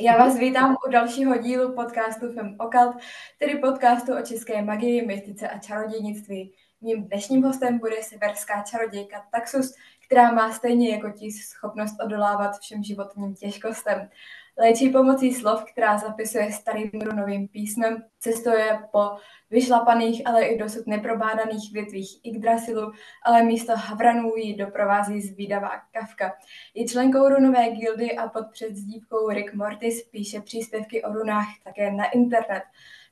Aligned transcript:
Já 0.00 0.18
vás 0.18 0.38
vítám 0.38 0.76
u 0.88 0.90
dalšího 0.90 1.36
dílu 1.36 1.74
podcastu 1.74 2.32
Fem 2.32 2.56
Okalt, 2.58 2.96
tedy 3.38 3.58
podcastu 3.58 4.18
o 4.18 4.22
české 4.22 4.62
magii, 4.62 5.06
mystice 5.06 5.48
a 5.48 5.58
čarodějnictví. 5.58 6.54
Mým 6.80 7.04
dnešním 7.04 7.42
hostem 7.42 7.78
bude 7.78 8.02
severská 8.02 8.62
čarodějka 8.62 9.26
Taxus, 9.32 9.74
která 10.06 10.32
má 10.32 10.52
stejně 10.52 10.90
jako 10.90 11.10
ti 11.10 11.32
schopnost 11.32 11.96
odolávat 12.04 12.58
všem 12.58 12.82
životním 12.82 13.34
těžkostem. 13.34 14.10
Léčí 14.58 14.88
pomocí 14.88 15.34
slov, 15.34 15.64
která 15.64 15.98
zapisuje 15.98 16.52
starým 16.52 16.90
runovým 17.04 17.48
písmem, 17.48 18.04
cestuje 18.20 18.78
po 18.92 19.10
vyšlapaných, 19.50 20.22
ale 20.26 20.44
i 20.44 20.58
dosud 20.58 20.86
neprobádaných 20.86 21.72
větvích 21.72 22.20
Yggdrasilu, 22.22 22.92
ale 23.24 23.42
místo 23.42 23.72
havranů 23.76 24.36
ji 24.36 24.56
doprovází 24.56 25.20
zvídavá 25.20 25.70
kavka. 25.92 26.32
Je 26.74 26.86
členkou 26.86 27.28
runové 27.28 27.70
gildy 27.70 28.16
a 28.16 28.28
pod 28.28 28.46
předzdívkou 28.52 29.28
Rick 29.28 29.54
Mortis 29.54 30.02
píše 30.02 30.40
příspěvky 30.40 31.02
o 31.02 31.12
runách 31.12 31.46
také 31.64 31.92
na 31.92 32.10
internet. 32.10 32.62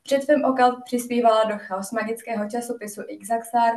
Před 0.02 0.22
svým 0.22 0.44
okalt 0.44 0.84
přispívala 0.84 1.44
do 1.44 1.54
chaos 1.58 1.92
magického 1.92 2.50
časopisu 2.50 3.02
Xaxar 3.22 3.72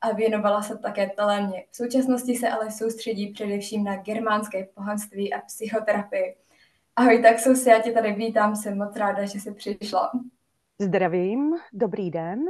a 0.00 0.12
věnovala 0.12 0.62
se 0.62 0.78
také 0.78 1.10
telémě. 1.16 1.64
V 1.70 1.76
současnosti 1.76 2.36
se 2.36 2.48
ale 2.48 2.70
soustředí 2.70 3.32
především 3.32 3.84
na 3.84 3.96
germánské 3.96 4.66
pohanství 4.74 5.34
a 5.34 5.40
psychoterapii. 5.40 6.43
Ahoj, 6.96 7.22
tak 7.22 7.38
se 7.38 7.70
já 7.70 7.82
tě 7.82 7.92
tady 7.92 8.12
vítám, 8.12 8.56
jsem 8.56 8.78
moc 8.78 8.96
ráda, 8.96 9.24
že 9.24 9.40
jsi 9.40 9.54
přišla. 9.54 10.12
Zdravím, 10.80 11.54
dobrý 11.72 12.10
den 12.10 12.40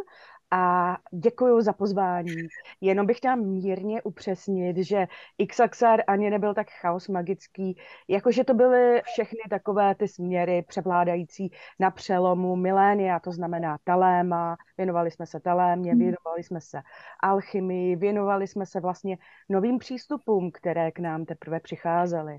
a 0.51 0.97
děkuji 1.11 1.61
za 1.61 1.73
pozvání. 1.73 2.35
Jenom 2.81 3.07
bych 3.07 3.17
chtěla 3.17 3.37
mírně 3.37 4.03
upřesnit, 4.03 4.77
že 4.77 5.07
Xaxar 5.49 6.01
ani 6.07 6.31
nebyl 6.31 6.55
tak 6.55 6.67
chaos 6.81 7.09
magický, 7.09 7.79
jakože 8.09 8.45
to 8.45 8.55
byly 8.55 9.03
všechny 9.05 9.41
takové 9.51 9.95
ty 9.95 10.09
směry 10.09 10.65
převládající 10.69 11.53
na 11.81 11.91
přelomu 11.91 12.57
milénia, 12.57 13.21
to 13.21 13.33
znamená 13.33 13.79
taléma, 13.85 14.57
věnovali 14.77 15.11
jsme 15.11 15.27
se 15.27 15.41
talémě, 15.41 15.91
hmm. 15.91 16.01
věnovali 16.01 16.43
jsme 16.43 16.61
se 16.61 16.83
alchymii, 17.23 17.97
věnovali 17.97 18.47
jsme 18.47 18.67
se 18.67 18.81
vlastně 18.81 19.19
novým 19.49 19.79
přístupům, 19.79 20.51
které 20.51 20.91
k 20.91 20.99
nám 20.99 21.25
teprve 21.25 21.61
přicházely. 21.61 22.39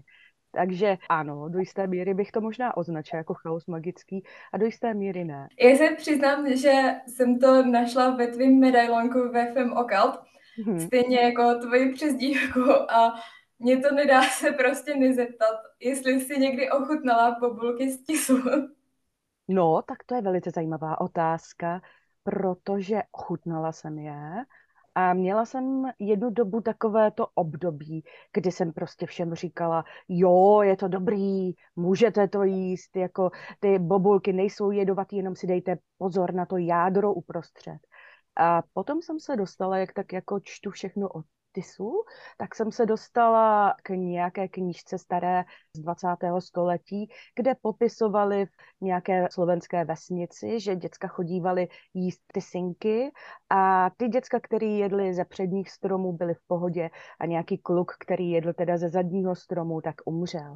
Takže 0.56 0.98
ano, 1.10 1.50
do 1.50 1.60
jisté 1.60 1.88
míry 1.88 2.14
bych 2.14 2.32
to 2.32 2.42
možná 2.42 2.78
označila 2.78 3.18
jako 3.18 3.34
chaos 3.34 3.66
magický 3.68 4.24
a 4.54 4.58
do 4.58 4.66
jisté 4.66 4.94
míry 4.94 5.24
ne. 5.26 5.48
Já 5.60 5.78
se 5.78 5.96
přiznám, 5.98 6.56
že 6.56 6.72
jsem 7.08 7.40
to 7.40 7.66
našla 7.66 8.10
ve 8.10 8.28
tvým 8.28 8.60
medailonku 8.60 9.32
ve 9.32 9.54
FM 9.54 9.74
Occult, 9.74 10.20
hmm. 10.66 10.80
stejně 10.80 11.20
jako 11.20 11.56
tvoji 11.56 11.94
přezdívku 11.94 12.72
a 12.92 13.14
mě 13.60 13.78
to 13.78 13.96
nedá 13.96 14.22
se 14.22 14.52
prostě 14.52 14.96
nezeptat, 14.96 15.60
jestli 15.80 16.22
jsi 16.22 16.40
někdy 16.40 16.72
ochutnala 16.72 17.38
bobulky 17.40 17.92
z 17.92 18.04
tisu. 18.04 18.38
No, 19.48 19.82
tak 19.88 20.04
to 20.04 20.16
je 20.16 20.22
velice 20.22 20.52
zajímavá 20.52 21.02
otázka, 21.02 21.82
protože 22.24 23.02
ochutnala 23.12 23.72
jsem 23.72 24.00
je 24.00 24.46
a 24.96 25.14
měla 25.14 25.46
jsem 25.46 25.92
jednu 26.00 26.30
dobu 26.30 26.62
takové 26.62 27.12
to 27.12 27.28
období, 27.36 28.04
kdy 28.34 28.52
jsem 28.52 28.74
prostě 28.74 29.06
všem 29.06 29.36
říkala, 29.36 29.84
jo, 30.08 30.62
je 30.62 30.78
to 30.78 30.88
dobrý, 30.88 31.52
můžete 31.76 32.28
to 32.28 32.44
jíst, 32.44 32.96
jako 32.96 33.32
ty 33.60 33.80
bobulky 33.80 34.34
nejsou 34.34 34.72
jedovatý, 34.72 35.18
jenom 35.18 35.36
si 35.36 35.48
dejte 35.48 35.78
pozor 35.98 36.34
na 36.34 36.46
to 36.46 36.58
jádro 36.58 37.14
uprostřed. 37.14 37.78
A 38.38 38.64
potom 38.74 39.02
jsem 39.02 39.20
se 39.20 39.36
dostala, 39.36 39.78
jak 39.78 39.94
tak 39.94 40.14
jako 40.14 40.40
čtu 40.44 40.72
všechno 40.72 41.10
o 41.10 41.22
tisu, 41.56 42.04
tak 42.38 42.56
jsem 42.56 42.72
se 42.72 42.86
dostala 42.86 43.76
k 43.84 43.90
nějaké 43.90 44.48
knížce 44.48 44.98
staré 44.98 45.44
z 45.76 45.80
20. 45.80 46.08
století, 46.40 47.10
kde 47.36 47.56
popisovali 47.62 48.46
v 48.46 48.82
nějaké 48.82 49.28
slovenské 49.32 49.86
vesnici, 49.86 50.60
že 50.60 50.76
děcka 50.76 51.08
chodívali 51.08 51.68
jíst 51.94 52.22
tysinky 52.34 53.12
a 53.50 53.90
ty 53.98 54.08
děcka, 54.08 54.40
který 54.40 54.80
jedli 54.80 55.14
ze 55.14 55.26
předních 55.26 55.72
stromů, 55.72 56.14
byly 56.14 56.34
v 56.34 56.48
pohodě 56.48 56.90
a 57.20 57.26
nějaký 57.26 57.58
kluk, 57.58 57.92
který 58.00 58.32
jedl 58.32 58.54
teda 58.54 58.78
ze 58.78 58.90
zadního 58.90 59.36
stromu, 59.36 59.82
tak 59.82 59.96
umřel. 60.06 60.56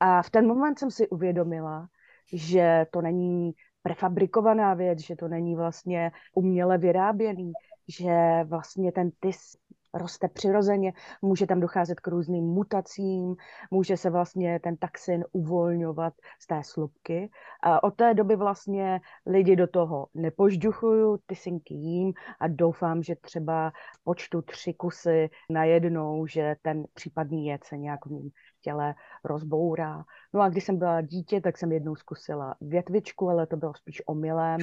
A 0.00 0.22
v 0.22 0.30
ten 0.30 0.46
moment 0.46 0.78
jsem 0.78 0.90
si 0.90 1.08
uvědomila, 1.08 1.88
že 2.32 2.86
to 2.90 3.02
není 3.02 3.52
prefabrikovaná 3.82 4.74
věc, 4.74 4.98
že 4.98 5.16
to 5.16 5.28
není 5.28 5.56
vlastně 5.56 6.12
uměle 6.34 6.78
vyráběný, 6.78 7.52
že 7.88 8.44
vlastně 8.44 8.92
ten 8.92 9.10
tys 9.20 9.56
roste 9.98 10.28
přirozeně, 10.28 10.92
může 11.22 11.46
tam 11.46 11.60
docházet 11.60 12.00
k 12.00 12.08
různým 12.08 12.44
mutacím, 12.44 13.36
může 13.70 13.96
se 13.96 14.10
vlastně 14.10 14.60
ten 14.60 14.76
taxin 14.76 15.24
uvolňovat 15.32 16.14
z 16.40 16.46
té 16.46 16.62
slupky. 16.64 17.30
A 17.62 17.82
od 17.84 17.94
té 17.94 18.14
doby 18.14 18.36
vlastně 18.36 19.00
lidi 19.26 19.56
do 19.56 19.66
toho 19.66 20.06
nepožďuchuju, 20.14 21.18
ty 21.26 21.34
synky 21.34 21.74
jím 21.74 22.12
a 22.40 22.48
doufám, 22.48 23.02
že 23.02 23.16
třeba 23.16 23.72
počtu 24.04 24.42
tři 24.42 24.74
kusy 24.74 25.30
najednou, 25.50 26.26
že 26.26 26.56
ten 26.62 26.84
případný 26.94 27.46
jed 27.46 27.64
se 27.64 27.76
nějak 27.76 28.06
v 28.06 28.10
mým 28.10 28.30
těle 28.60 28.94
rozbourá. 29.24 30.04
No 30.34 30.40
a 30.40 30.48
když 30.48 30.64
jsem 30.64 30.78
byla 30.78 31.00
dítě, 31.00 31.40
tak 31.40 31.58
jsem 31.58 31.72
jednou 31.72 31.96
zkusila 31.96 32.54
větvičku, 32.60 33.28
ale 33.28 33.46
to 33.46 33.56
bylo 33.56 33.74
spíš 33.74 34.02
omylem 34.06 34.60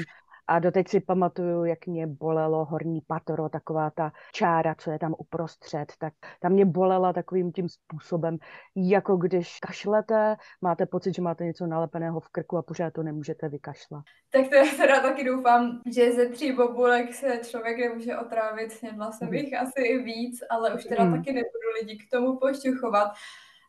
a 0.48 0.60
doteď 0.60 0.88
si 0.88 1.00
pamatuju, 1.00 1.66
jak 1.66 1.88
mě 1.88 2.08
bolelo 2.08 2.66
horní 2.66 3.02
patro, 3.08 3.50
taková 3.50 3.90
ta 3.90 4.12
čára, 4.32 4.76
co 4.76 4.92
je 4.92 5.00
tam 5.00 5.16
uprostřed, 5.18 5.94
tak 5.98 6.14
tam 6.40 6.52
mě 6.52 6.66
bolela 6.66 7.14
takovým 7.14 7.52
tím 7.52 7.70
způsobem, 7.70 8.38
jako 8.76 9.18
když 9.18 9.60
kašlete, 9.60 10.36
máte 10.62 10.86
pocit, 10.86 11.16
že 11.16 11.22
máte 11.22 11.46
něco 11.46 11.68
nalepeného 11.68 12.20
v 12.20 12.30
krku 12.30 12.58
a 12.58 12.62
pořád 12.62 12.94
to 12.94 13.04
nemůžete 13.04 13.50
vykašlat. 13.50 14.04
Tak 14.32 14.50
to 14.50 14.56
já 14.56 14.66
teda 14.78 15.00
taky 15.00 15.24
doufám, 15.24 15.82
že 15.96 16.12
ze 16.12 16.30
tří 16.30 16.52
bobulek 16.52 17.14
se 17.14 17.40
člověk 17.44 17.78
nemůže 17.78 18.18
otrávit, 18.18 18.72
snědla 18.72 19.12
jsem 19.12 19.28
mhm. 19.28 19.38
jich 19.38 19.54
asi 19.54 19.82
i 19.82 19.98
víc, 19.98 20.44
ale 20.50 20.74
už 20.76 20.84
teda 20.84 21.04
mm. 21.04 21.12
taky 21.12 21.34
nebudu 21.34 21.70
lidi 21.80 21.98
k 21.98 22.10
tomu 22.12 22.38
pošťuchovat 22.38 23.14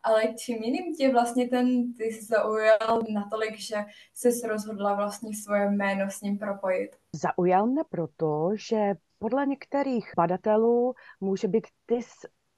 ale 0.05 0.35
čím 0.35 0.63
jiným 0.63 0.95
tě 0.95 1.13
vlastně 1.13 1.49
ten 1.49 1.95
ty 1.95 2.23
zaujal 2.23 3.03
natolik, 3.15 3.59
že 3.59 3.77
jsi 4.15 4.47
rozhodla 4.49 4.95
vlastně 4.95 5.31
svoje 5.45 5.71
jméno 5.71 6.11
s 6.11 6.21
ním 6.21 6.39
propojit? 6.39 6.97
Zaujal 7.13 7.67
mě 7.67 7.83
proto, 7.91 8.51
že 8.55 8.95
podle 9.19 9.47
některých 9.47 10.13
badatelů 10.17 10.95
může 11.21 11.49
být 11.49 11.67
tys 11.87 12.07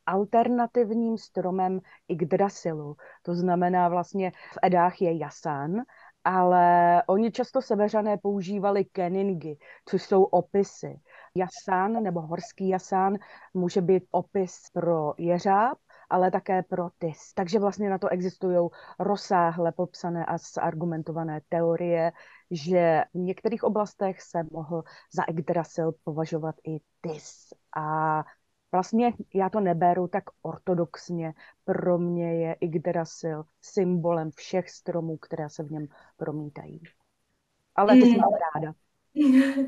alternativním 0.06 1.19
stromem 1.19 1.81
Yggdrasilu. 2.09 2.97
To 3.23 3.35
znamená 3.35 3.89
vlastně 3.89 4.31
v 4.31 4.59
Edách 4.62 5.03
je 5.03 5.19
jasan, 5.19 5.83
ale 6.25 7.03
oni 7.06 7.33
často 7.33 7.62
seveřané 7.62 8.17
používali 8.17 8.85
keningy, 8.85 9.59
což 9.89 10.03
jsou 10.03 10.25
opisy. 10.25 11.01
Jasán 11.35 12.03
nebo 12.03 12.21
horský 12.21 12.69
jasán 12.69 13.17
může 13.55 13.81
být 13.81 14.05
opis 14.11 14.71
pro 14.73 15.12
jeřáb, 15.19 15.79
ale 16.11 16.31
také 16.31 16.62
pro 16.62 16.89
TIS. 16.99 17.33
Takže 17.34 17.59
vlastně 17.59 17.91
na 17.91 17.99
to 17.99 18.09
existují 18.09 18.69
rozsáhle 18.99 19.72
popsané 19.72 20.27
a 20.27 20.39
zargumentované 20.39 21.41
teorie, 21.49 22.12
že 22.50 23.03
v 23.15 23.19
některých 23.19 23.65
oblastech 23.65 24.22
se 24.22 24.43
mohl 24.50 24.83
za 25.15 25.22
Yggdrasil 25.22 25.93
považovat 26.05 26.55
i 26.69 26.78
TIS. 26.78 27.55
A 27.77 28.25
vlastně 28.72 29.12
já 29.34 29.50
to 29.50 29.61
neberu 29.61 30.09
tak 30.09 30.25
ortodoxně. 30.43 31.34
Pro 31.65 31.99
mě 31.99 32.34
je 32.34 32.56
Yggdrasil 32.61 33.44
symbolem 33.61 34.31
všech 34.37 34.71
stromů, 34.71 35.17
které 35.17 35.50
se 35.50 35.62
v 35.62 35.71
něm 35.71 35.87
promítají. 36.17 36.81
Ale 37.75 37.93
ty 37.93 38.17
mám 38.17 38.31
ráda. 38.55 38.75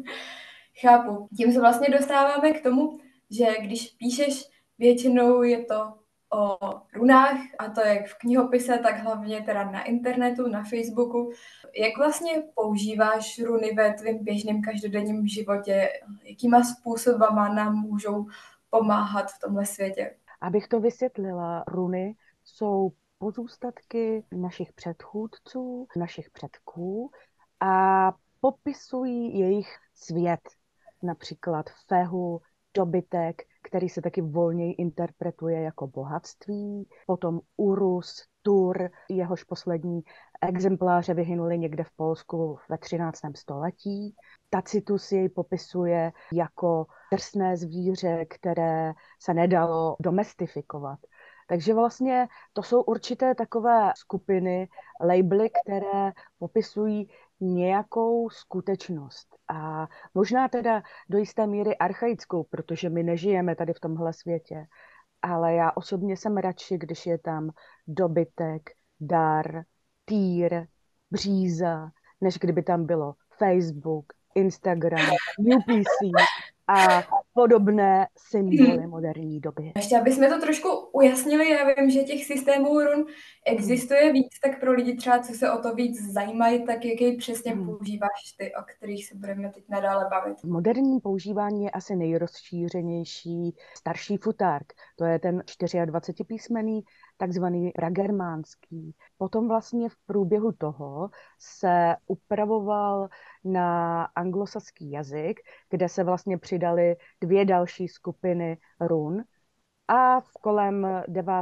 Chápu. 0.80 1.28
Tím 1.36 1.52
se 1.52 1.60
vlastně 1.60 1.88
dostáváme 1.98 2.52
k 2.52 2.62
tomu, 2.62 2.98
že 3.30 3.46
když 3.60 3.88
píšeš, 3.88 4.44
většinou 4.78 5.42
je 5.42 5.64
to 5.64 5.98
o 6.32 6.58
runách, 6.94 7.40
a 7.58 7.70
to 7.70 7.80
jak 7.80 8.06
v 8.06 8.18
knihopise, 8.18 8.78
tak 8.78 8.98
hlavně 8.98 9.40
teda 9.40 9.70
na 9.70 9.82
internetu, 9.82 10.48
na 10.48 10.64
Facebooku. 10.64 11.30
Jak 11.76 11.98
vlastně 11.98 12.42
používáš 12.54 13.38
runy 13.44 13.74
ve 13.74 13.92
tvém 13.92 14.24
běžném 14.24 14.62
každodenním 14.62 15.26
životě? 15.26 15.88
Jakýma 16.24 16.64
způsobama 16.64 17.48
nám 17.48 17.74
můžou 17.74 18.26
pomáhat 18.70 19.30
v 19.30 19.38
tomhle 19.38 19.66
světě? 19.66 20.16
Abych 20.40 20.68
to 20.68 20.80
vysvětlila, 20.80 21.64
runy 21.68 22.14
jsou 22.44 22.92
pozůstatky 23.18 24.24
našich 24.32 24.72
předchůdců, 24.72 25.86
našich 25.96 26.30
předků 26.30 27.10
a 27.60 28.12
popisují 28.40 29.38
jejich 29.38 29.76
svět, 29.94 30.40
například 31.02 31.70
fehu, 31.86 32.40
dobytek, 32.74 33.42
který 33.68 33.88
se 33.88 34.02
taky 34.02 34.20
volněji 34.20 34.72
interpretuje 34.72 35.62
jako 35.62 35.86
bohatství. 35.86 36.88
Potom 37.06 37.40
Urus, 37.56 38.24
Tur, 38.42 38.90
jehož 39.08 39.44
poslední 39.44 40.00
exempláře 40.40 41.14
vyhynuli 41.14 41.58
někde 41.58 41.84
v 41.84 41.90
Polsku 41.96 42.58
ve 42.68 42.78
13. 42.78 43.20
století. 43.36 44.14
Tacitus 44.50 45.12
jej 45.12 45.28
popisuje 45.28 46.12
jako 46.32 46.86
drsné 47.12 47.56
zvíře, 47.56 48.24
které 48.24 48.92
se 49.20 49.34
nedalo 49.34 49.96
domestifikovat. 50.00 50.98
Takže 51.48 51.74
vlastně 51.74 52.28
to 52.52 52.62
jsou 52.62 52.82
určité 52.82 53.34
takové 53.34 53.92
skupiny, 53.96 54.68
labely, 55.00 55.50
které 55.50 56.12
popisují 56.38 57.08
nějakou 57.40 58.30
skutečnost. 58.30 59.28
A 59.48 59.88
možná 60.14 60.48
teda 60.48 60.82
do 61.08 61.18
jisté 61.18 61.46
míry 61.46 61.76
archaickou, 61.76 62.44
protože 62.44 62.90
my 62.90 63.02
nežijeme 63.02 63.56
tady 63.56 63.72
v 63.72 63.80
tomhle 63.80 64.12
světě. 64.12 64.66
Ale 65.22 65.54
já 65.54 65.72
osobně 65.74 66.16
jsem 66.16 66.36
radši, 66.36 66.78
když 66.78 67.06
je 67.06 67.18
tam 67.18 67.50
dobytek, 67.86 68.70
dar, 69.00 69.64
týr, 70.04 70.66
bříza, 71.10 71.90
než 72.20 72.38
kdyby 72.38 72.62
tam 72.62 72.86
bylo 72.86 73.14
Facebook, 73.38 74.12
Instagram, 74.34 75.06
UPC 75.38 75.98
a 76.68 77.02
podobné 77.34 78.06
symboly 78.16 78.78
hmm. 78.78 78.90
moderní 78.90 79.40
doby. 79.40 79.72
Ještě 79.76 79.98
abychom 79.98 80.28
to 80.28 80.40
trošku 80.40 80.68
ujasnili, 80.92 81.50
já 81.50 81.74
vím, 81.74 81.90
že 81.90 82.02
těch 82.02 82.24
systémů 82.24 82.80
run 82.80 83.06
existuje 83.46 84.12
víc, 84.12 84.40
tak 84.44 84.60
pro 84.60 84.72
lidi 84.72 84.96
třeba, 84.96 85.18
co 85.18 85.32
se 85.32 85.52
o 85.52 85.62
to 85.62 85.74
víc 85.74 86.12
zajímají, 86.12 86.66
tak 86.66 86.84
jaký 86.84 87.16
přesně 87.16 87.52
hmm. 87.52 87.66
používáš 87.66 88.32
ty, 88.38 88.52
o 88.54 88.62
kterých 88.76 89.06
se 89.06 89.14
budeme 89.14 89.50
teď 89.50 89.64
nadále 89.68 90.06
bavit? 90.10 90.44
Moderní 90.44 91.00
používání 91.00 91.64
je 91.64 91.70
asi 91.70 91.96
nejrozšířenější 91.96 93.56
starší 93.76 94.16
futárk. 94.16 94.72
To 94.96 95.04
je 95.04 95.18
ten 95.18 95.42
24 95.84 96.24
písmený 96.24 96.84
takzvaný 97.18 97.70
pragermánský. 97.70 98.94
Potom 99.18 99.48
vlastně 99.48 99.88
v 99.88 99.96
průběhu 100.06 100.52
toho 100.52 101.10
se 101.38 101.96
upravoval 102.06 103.08
na 103.44 104.04
anglosaský 104.04 104.90
jazyk, 104.90 105.40
kde 105.70 105.88
se 105.88 106.04
vlastně 106.04 106.38
přidali 106.38 106.96
dvě 107.20 107.44
další 107.44 107.88
skupiny 107.88 108.58
run, 108.80 109.24
a 109.90 110.20
v 110.20 110.32
kolem 110.32 110.86
9. 111.08 111.34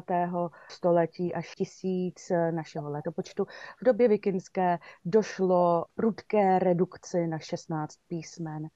století 0.71 1.35
až 1.35 1.55
tisíc 1.55 2.33
našeho 2.51 2.91
letopočtu 2.91 3.45
v 3.81 3.85
době 3.85 4.09
vikinské 4.09 4.79
došlo 5.05 5.85
prudké 5.95 6.59
redukci 6.59 7.27
na 7.27 7.39
16 7.39 7.97
písmen 8.09 8.69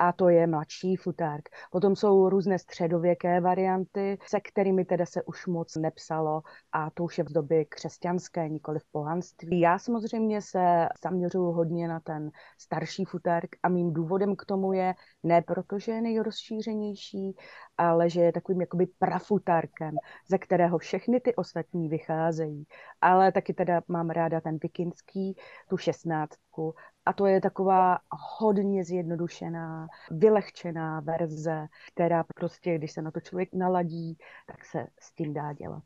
a 0.00 0.12
to 0.12 0.28
je 0.28 0.46
mladší 0.46 0.96
futárk. 0.96 1.48
Potom 1.70 1.96
jsou 1.96 2.28
různé 2.28 2.58
středověké 2.58 3.40
varianty, 3.40 4.18
se 4.26 4.40
kterými 4.40 4.84
teda 4.84 5.06
se 5.06 5.22
už 5.22 5.46
moc 5.46 5.76
nepsalo 5.76 6.42
a 6.72 6.90
to 6.90 7.04
už 7.04 7.18
je 7.18 7.24
v 7.24 7.32
době 7.32 7.64
křesťanské, 7.64 8.48
nikoli 8.48 8.78
v 8.78 8.92
pohanství. 8.92 9.60
Já 9.60 9.78
samozřejmě 9.78 10.42
se 10.42 10.88
zaměřuju 11.04 11.52
hodně 11.52 11.88
na 11.88 12.00
ten 12.00 12.30
starší 12.58 13.04
futárk 13.04 13.50
a 13.62 13.68
mým 13.68 13.92
důvodem 13.92 14.36
k 14.36 14.44
tomu 14.44 14.72
je 14.72 14.94
ne 15.22 15.42
proto, 15.42 15.78
že 15.78 15.92
je 15.92 16.02
nejrozšířenější, 16.02 17.36
ale 17.78 18.10
že 18.10 18.20
je 18.20 18.32
takovým 18.32 18.60
jakoby 18.60 18.86
prafutárkem, 18.98 19.94
ze 20.28 20.38
kterého 20.38 20.78
všechny 20.78 21.20
ty 21.20 21.34
ostatní 21.34 21.88
vycházejí. 21.88 22.64
Ale 23.00 23.32
taky 23.32 23.54
teda 23.54 23.82
mám 23.88 24.10
ráda 24.10 24.40
ten 24.40 24.58
vikinský, 24.62 25.36
tu 25.68 25.76
šestnáctku 25.76 26.74
a 27.10 27.12
to 27.12 27.26
je 27.26 27.40
taková 27.40 27.98
hodně 28.38 28.84
zjednodušená, 28.84 29.88
vylehčená 30.10 31.00
verze, 31.00 31.66
která 31.92 32.24
prostě, 32.34 32.78
když 32.78 32.92
se 32.92 33.02
na 33.02 33.10
to 33.10 33.20
člověk 33.20 33.48
naladí, 33.52 34.18
tak 34.46 34.64
se 34.64 34.86
s 35.00 35.12
tím 35.14 35.34
dá 35.34 35.52
dělat. 35.52 35.82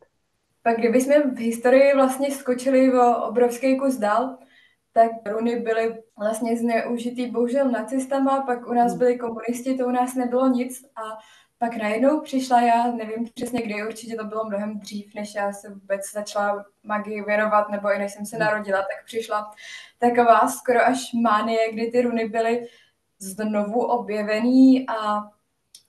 Pak 0.62 0.78
kdybychom 0.78 1.34
v 1.34 1.38
historii 1.38 1.94
vlastně 1.94 2.30
skočili 2.30 2.90
v 2.90 3.14
obrovský 3.28 3.78
kus 3.78 3.96
dál, 3.96 4.38
tak 4.92 5.10
runy 5.26 5.60
byly 5.60 6.02
vlastně 6.18 6.56
zneužitý 6.56 7.30
bohužel 7.30 7.70
nacistama, 7.70 8.40
pak 8.40 8.66
u 8.66 8.72
nás 8.72 8.90
hmm. 8.90 8.98
byli 8.98 9.18
komunisti, 9.18 9.74
to 9.74 9.86
u 9.86 9.90
nás 9.90 10.14
nebylo 10.14 10.48
nic 10.48 10.84
a 10.96 11.18
pak 11.64 11.76
najednou 11.76 12.20
přišla, 12.20 12.60
já 12.60 12.92
nevím 12.92 13.28
přesně 13.34 13.62
kdy, 13.62 13.86
určitě 13.86 14.16
to 14.16 14.24
bylo 14.24 14.44
mnohem 14.44 14.78
dřív, 14.78 15.14
než 15.14 15.34
já 15.34 15.52
se 15.52 15.68
vůbec 15.70 16.12
začala 16.12 16.64
magii 16.82 17.22
věnovat, 17.22 17.68
nebo 17.68 17.92
i 17.92 17.98
než 17.98 18.12
jsem 18.12 18.26
se 18.26 18.36
hmm. 18.36 18.44
narodila, 18.46 18.78
tak 18.78 19.04
přišla 19.04 19.50
taková 19.98 20.48
skoro 20.48 20.86
až 20.86 21.12
mánie, 21.12 21.72
kdy 21.72 21.90
ty 21.90 22.02
runy 22.02 22.28
byly 22.28 22.66
znovu 23.18 23.80
objevený 23.80 24.88
a 24.88 25.22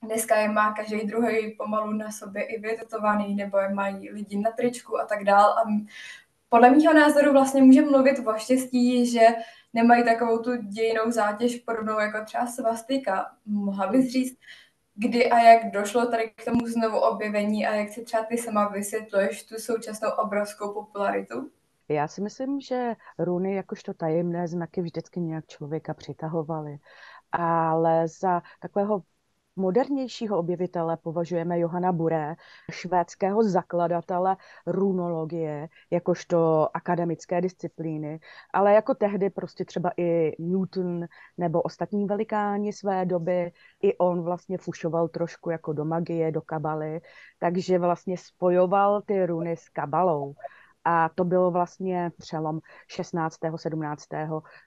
dneska 0.04 0.36
je 0.36 0.50
má 0.50 0.74
každý 0.74 1.08
druhý 1.08 1.56
pomalu 1.58 1.92
na 1.92 2.12
sobě 2.12 2.44
i 2.44 2.60
vytetovaný, 2.60 3.36
nebo 3.36 3.58
je 3.58 3.70
mají 3.70 4.12
lidi 4.12 4.38
na 4.38 4.52
tričku 4.52 5.00
a 5.00 5.06
tak 5.06 5.24
dál. 5.24 5.50
A 5.50 5.64
podle 6.50 6.70
mého 6.70 6.94
názoru 6.94 7.32
vlastně 7.32 7.62
může 7.62 7.82
mluvit 7.82 8.28
o 8.28 8.38
štěstí, 8.38 9.12
že 9.12 9.28
nemají 9.74 10.04
takovou 10.04 10.38
tu 10.38 10.56
dějinou 10.56 11.12
zátěž 11.12 11.56
podobnou 11.56 12.00
jako 12.00 12.26
třeba 12.26 12.48
svastika. 12.48 13.26
Mohla 13.46 13.88
bys 13.88 14.12
říct, 14.12 14.38
kdy 14.96 15.32
a 15.32 15.40
jak 15.40 15.72
došlo 15.72 16.06
tady 16.06 16.30
k 16.30 16.46
tomu 16.46 16.68
znovu 16.68 17.00
objevení 17.00 17.68
a 17.68 17.76
jak 17.76 17.90
si 17.90 18.04
třeba 18.04 18.24
ty 18.24 18.38
sama 18.38 18.68
vysvětluješ 18.68 19.44
tu 19.44 19.56
současnou 19.56 20.10
obrovskou 20.10 20.74
popularitu? 20.74 21.52
Já 21.90 22.08
si 22.08 22.22
myslím, 22.22 22.62
že 22.62 22.96
runy 23.20 23.56
jakožto 23.56 23.94
tajemné 23.94 24.48
znaky 24.48 24.82
vždycky 24.82 25.20
nějak 25.20 25.48
člověka 25.48 25.94
přitahovaly. 25.94 26.78
Ale 27.32 28.08
za 28.08 28.42
takového 28.60 29.02
modernějšího 29.56 30.38
objevitele 30.38 30.98
považujeme 30.98 31.60
Johana 31.60 31.92
Buré, 31.92 32.36
švédského 32.72 33.44
zakladatele 33.44 34.38
runologie, 34.66 35.70
jakožto 35.92 36.70
akademické 36.74 37.42
disciplíny, 37.42 38.20
ale 38.54 38.74
jako 38.74 38.96
tehdy 38.96 39.30
prostě 39.30 39.66
třeba 39.66 39.92
i 39.98 40.36
Newton 40.40 41.06
nebo 41.38 41.62
ostatní 41.62 42.06
velikáni 42.06 42.74
své 42.74 43.06
doby, 43.06 43.52
i 43.82 43.98
on 43.98 44.22
vlastně 44.22 44.58
fušoval 44.58 45.08
trošku 45.08 45.50
jako 45.50 45.74
do 45.74 45.86
magie, 45.86 46.32
do 46.32 46.42
kabaly, 46.42 47.02
takže 47.40 47.80
vlastně 47.80 48.18
spojoval 48.18 49.02
ty 49.02 49.26
runy 49.26 49.58
s 49.58 49.70
kabalou. 49.70 50.36
A 50.88 51.10
to 51.10 51.24
bylo 51.24 51.52
vlastně 51.52 52.12
přelom 52.18 52.60
16. 52.88 53.38
17. 53.56 54.08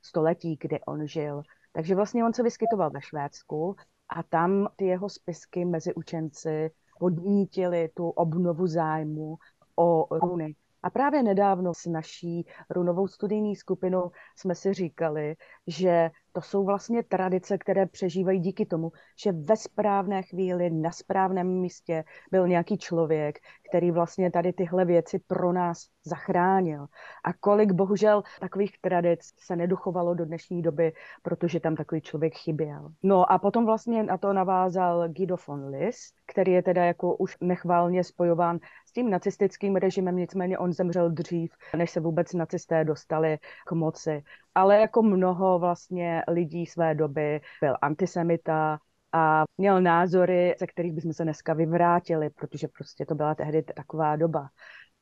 století, 0.02 0.56
kdy 0.60 0.80
on 0.80 1.06
žil. 1.06 1.42
Takže 1.72 1.94
vlastně 1.94 2.24
on 2.24 2.34
se 2.34 2.42
vyskytoval 2.42 2.90
ve 2.90 3.00
Švédsku 3.00 3.76
a 4.08 4.22
tam 4.22 4.68
ty 4.76 4.84
jeho 4.86 5.08
spisky 5.08 5.64
mezi 5.64 5.94
učenci 5.94 6.70
podnítily 6.98 7.88
tu 7.94 8.08
obnovu 8.08 8.66
zájmu 8.66 9.36
o 9.76 10.18
runy. 10.18 10.54
A 10.82 10.90
právě 10.90 11.22
nedávno 11.22 11.74
s 11.74 11.86
naší 11.86 12.46
runovou 12.70 13.08
studijní 13.08 13.56
skupinou 13.56 14.10
jsme 14.36 14.54
si 14.54 14.74
říkali, 14.74 15.36
že 15.66 16.10
to 16.32 16.40
jsou 16.40 16.64
vlastně 16.64 17.02
tradice, 17.02 17.58
které 17.58 17.86
přežívají 17.86 18.40
díky 18.40 18.66
tomu, 18.66 18.92
že 19.22 19.32
ve 19.32 19.56
správné 19.56 20.22
chvíli, 20.22 20.70
na 20.70 20.90
správném 20.90 21.46
místě 21.46 22.04
byl 22.30 22.48
nějaký 22.48 22.78
člověk, 22.78 23.38
který 23.68 23.90
vlastně 23.90 24.30
tady 24.30 24.52
tyhle 24.52 24.84
věci 24.84 25.18
pro 25.26 25.52
nás 25.52 25.86
zachránil. 26.04 26.86
A 27.24 27.32
kolik 27.32 27.72
bohužel 27.72 28.22
takových 28.40 28.80
tradic 28.80 29.20
se 29.38 29.56
nedochovalo 29.56 30.14
do 30.14 30.24
dnešní 30.24 30.62
doby, 30.62 30.92
protože 31.22 31.60
tam 31.60 31.76
takový 31.76 32.00
člověk 32.00 32.34
chyběl. 32.34 32.88
No 33.02 33.32
a 33.32 33.38
potom 33.38 33.66
vlastně 33.66 34.02
na 34.02 34.18
to 34.18 34.32
navázal 34.32 35.08
Guido 35.08 35.36
von 35.48 35.68
Lis, 35.68 35.96
který 36.26 36.52
je 36.52 36.62
teda 36.62 36.84
jako 36.84 37.16
už 37.16 37.36
nechválně 37.40 38.04
spojován 38.04 38.58
s 38.86 38.92
tím 38.92 39.10
nacistickým 39.10 39.76
režimem, 39.76 40.16
nicméně 40.16 40.58
on 40.58 40.72
zemřel 40.72 41.10
dřív, 41.10 41.52
než 41.76 41.90
se 41.90 42.00
vůbec 42.00 42.32
nacisté 42.32 42.84
dostali 42.84 43.38
k 43.66 43.72
moci 43.72 44.22
ale 44.58 44.80
jako 44.80 45.02
mnoho 45.02 45.58
vlastně 45.58 46.22
lidí 46.28 46.66
své 46.66 46.94
doby 46.94 47.40
byl 47.60 47.76
antisemita, 47.82 48.78
a 49.12 49.44
měl 49.58 49.80
názory, 49.80 50.54
ze 50.60 50.66
kterých 50.66 50.92
bychom 50.92 51.12
se 51.12 51.24
dneska 51.24 51.54
vyvrátili, 51.54 52.30
protože 52.30 52.68
prostě 52.68 53.06
to 53.06 53.14
byla 53.14 53.34
tehdy 53.34 53.62
taková 53.62 54.16
doba. 54.16 54.48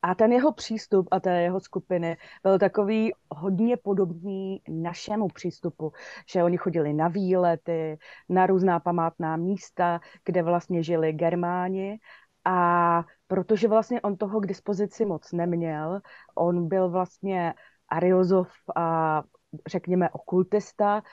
A 0.01 0.15
ten 0.15 0.31
jeho 0.31 0.53
přístup 0.53 1.07
a 1.11 1.19
té 1.19 1.41
jeho 1.41 1.59
skupiny 1.59 2.17
byl 2.43 2.59
takový 2.59 3.13
hodně 3.29 3.77
podobný 3.77 4.61
našemu 4.69 5.27
přístupu, 5.27 5.91
že 6.29 6.43
oni 6.43 6.57
chodili 6.57 6.93
na 6.93 7.07
výlety, 7.07 7.97
na 8.29 8.45
různá 8.45 8.79
památná 8.79 9.37
místa, 9.37 9.99
kde 10.25 10.43
vlastně 10.43 10.83
žili 10.83 11.13
Germáni 11.13 11.99
a 12.45 13.03
protože 13.27 13.67
vlastně 13.67 14.01
on 14.01 14.17
toho 14.17 14.39
k 14.39 14.47
dispozici 14.47 15.05
moc 15.05 15.31
neměl, 15.31 15.99
on 16.35 16.67
byl 16.67 16.89
vlastně 16.89 17.53
Ariozov 17.89 18.47
a 18.75 19.23
řekněme, 19.67 20.09
okultista, 20.09 21.03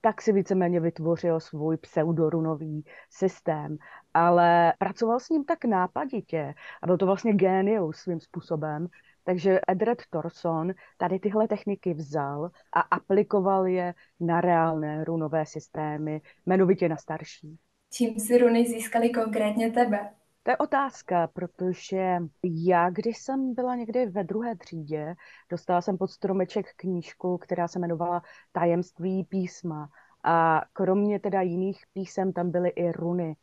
tak 0.00 0.22
si 0.22 0.32
víceméně 0.32 0.80
vytvořil 0.80 1.40
svůj 1.40 1.76
pseudorunový 1.76 2.84
systém. 3.10 3.76
Ale 4.14 4.72
pracoval 4.78 5.20
s 5.20 5.28
ním 5.28 5.44
tak 5.44 5.64
nápaditě 5.64 6.54
a 6.82 6.86
byl 6.86 6.98
to 6.98 7.06
vlastně 7.06 7.32
génius 7.32 7.96
svým 7.96 8.20
způsobem, 8.20 8.86
takže 9.24 9.60
Edred 9.68 10.02
Thorson 10.10 10.72
tady 10.96 11.18
tyhle 11.18 11.48
techniky 11.48 11.94
vzal 11.94 12.50
a 12.72 12.80
aplikoval 12.80 13.66
je 13.66 13.94
na 14.20 14.40
reálné 14.40 15.04
runové 15.04 15.46
systémy, 15.46 16.20
jmenovitě 16.46 16.88
na 16.88 16.96
starší. 16.96 17.58
Čím 17.92 18.20
si 18.20 18.38
runy 18.38 18.66
získali 18.66 19.10
konkrétně 19.10 19.70
tebe? 19.70 20.10
To 20.44 20.50
je 20.50 20.56
otázka, 20.56 21.26
protože 21.26 22.18
já, 22.42 22.90
když 22.90 23.18
jsem 23.18 23.54
byla 23.54 23.74
někdy 23.74 24.06
ve 24.06 24.24
druhé 24.24 24.56
třídě, 24.56 25.14
dostala 25.50 25.80
jsem 25.80 25.98
pod 25.98 26.10
stromeček 26.10 26.66
knížku, 26.76 27.38
která 27.38 27.68
se 27.68 27.78
jmenovala 27.78 28.22
Tajemství 28.52 29.24
písma. 29.24 29.88
A 30.24 30.62
kromě 30.72 31.20
teda 31.20 31.40
jiných 31.40 31.84
písem 31.92 32.32
tam 32.32 32.50
byly 32.50 32.68
i 32.68 32.92
runy. 32.92 33.36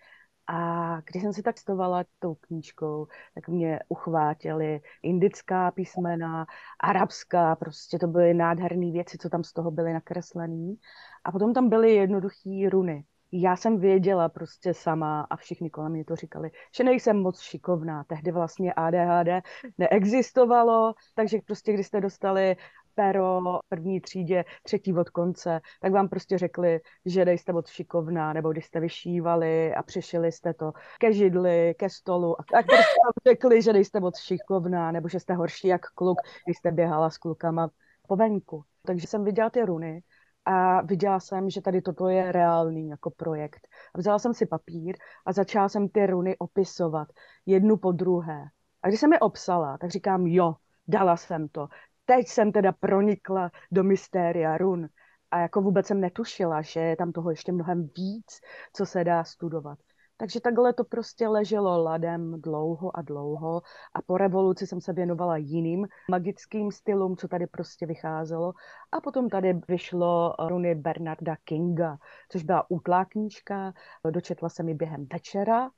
A 0.48 1.02
když 1.02 1.24
jsem 1.24 1.34
si 1.34 1.44
tak 1.44 1.58
stovala 1.58 2.04
tou 2.20 2.36
knížkou, 2.36 3.08
tak 3.36 3.48
mě 3.48 3.80
uchvátily 3.90 4.82
indická 5.04 5.72
písmena, 5.72 6.46
arabská, 6.80 7.56
prostě 7.56 8.00
to 8.00 8.08
byly 8.08 8.34
nádherné 8.34 8.92
věci, 8.92 9.18
co 9.18 9.30
tam 9.30 9.44
z 9.44 9.54
toho 9.54 9.72
byly 9.72 9.94
nakreslené. 9.94 10.76
A 11.24 11.32
potom 11.32 11.54
tam 11.54 11.70
byly 11.70 11.96
jednoduché 11.96 12.70
runy. 12.72 13.06
Já 13.32 13.56
jsem 13.56 13.78
věděla 13.78 14.30
prostě 14.30 14.74
sama 14.74 15.22
a 15.30 15.36
všichni 15.36 15.70
kolem 15.70 15.92
mě 15.92 16.06
to 16.06 16.16
říkali, 16.16 16.52
že 16.76 16.84
nejsem 16.84 17.22
moc 17.22 17.40
šikovná. 17.40 18.04
Tehdy 18.04 18.32
vlastně 18.32 18.74
ADHD 18.74 19.44
neexistovalo, 19.78 20.94
takže 21.16 21.40
prostě 21.46 21.74
když 21.74 21.88
jste 21.88 22.02
dostali 22.02 22.56
pero 22.96 23.42
první 23.70 24.02
třídě, 24.02 24.46
třetí 24.64 24.94
od 24.94 25.10
konce, 25.10 25.62
tak 25.82 25.92
vám 25.92 26.10
prostě 26.10 26.38
řekli, 26.38 26.80
že 27.06 27.26
nejste 27.26 27.54
moc 27.54 27.70
šikovná, 27.70 28.34
nebo 28.34 28.52
když 28.52 28.66
jste 28.66 28.80
vyšívali 28.80 29.76
a 29.76 29.84
přišli 29.84 30.32
jste 30.32 30.54
to 30.54 30.72
ke 31.00 31.14
židli, 31.14 31.76
ke 31.78 31.90
stolu, 31.90 32.42
a 32.42 32.44
tak 32.52 32.66
prostě 32.66 33.30
řekli, 33.30 33.62
že 33.62 33.74
nejste 33.74 34.00
moc 34.00 34.20
šikovná, 34.20 34.92
nebo 34.92 35.10
že 35.10 35.20
jste 35.20 35.34
horší 35.34 35.68
jak 35.68 35.82
kluk, 35.96 36.18
když 36.46 36.58
jste 36.58 36.72
běhala 36.72 37.10
s 37.10 37.18
klukama 37.18 37.70
po 38.08 38.16
venku. 38.16 38.64
Takže 38.86 39.08
jsem 39.08 39.24
viděla 39.24 39.50
ty 39.50 39.66
runy 39.66 40.04
a 40.46 40.82
viděla 40.82 41.20
jsem, 41.20 41.50
že 41.50 41.62
tady 41.62 41.82
toto 41.82 42.08
je 42.08 42.32
reálný 42.32 42.90
jako 42.90 43.12
projekt. 43.12 43.68
A 43.96 43.98
vzala 43.98 44.20
jsem 44.20 44.34
si 44.34 44.46
papír 44.46 44.96
a 45.26 45.34
začala 45.34 45.70
jsem 45.70 45.90
ty 45.90 46.06
runy 46.06 46.38
opisovat 46.38 47.08
jednu 47.46 47.78
po 47.78 47.92
druhé. 47.92 48.46
A 48.84 48.88
když 48.88 49.00
jsem 49.00 49.14
je 49.14 49.20
obsala, 49.20 49.78
tak 49.78 49.90
říkám, 49.90 50.28
jo, 50.28 50.56
dala 50.88 51.18
jsem 51.18 51.48
to 51.48 51.68
teď 52.06 52.28
jsem 52.28 52.52
teda 52.52 52.72
pronikla 52.72 53.52
do 53.72 53.84
mystéria 53.84 54.58
run 54.58 54.90
a 55.32 55.40
jako 55.40 55.62
vůbec 55.62 55.88
jsem 55.88 56.02
netušila, 56.02 56.62
že 56.62 56.80
je 56.80 56.96
tam 56.96 57.12
toho 57.12 57.30
ještě 57.30 57.52
mnohem 57.52 57.90
víc, 57.98 58.40
co 58.74 58.86
se 58.86 59.04
dá 59.04 59.24
studovat. 59.24 59.80
Takže 60.22 60.42
takhle 60.42 60.74
to 60.74 60.84
prostě 60.84 61.28
leželo 61.28 61.84
ladem 61.84 62.42
dlouho 62.42 62.98
a 62.98 63.02
dlouho 63.02 63.62
a 63.94 64.02
po 64.02 64.18
revoluci 64.18 64.68
jsem 64.68 64.82
se 64.82 64.94
věnovala 64.94 65.38
jiným 65.38 65.88
magickým 66.12 66.72
stylům, 66.72 67.18
co 67.18 67.28
tady 67.28 67.48
prostě 67.48 67.86
vycházelo. 67.86 68.54
A 68.92 69.02
potom 69.02 69.30
tady 69.30 69.54
vyšlo 69.68 70.36
runy 70.48 70.76
Bernarda 70.76 71.36
Kinga, 71.44 71.98
což 72.30 72.44
byla 72.44 72.72
útlá 72.72 73.06
knížka, 73.06 73.74
dočetla 74.12 74.50
jsem 74.50 74.70
ji 74.70 74.76
během 74.76 75.08
večera 75.14 75.70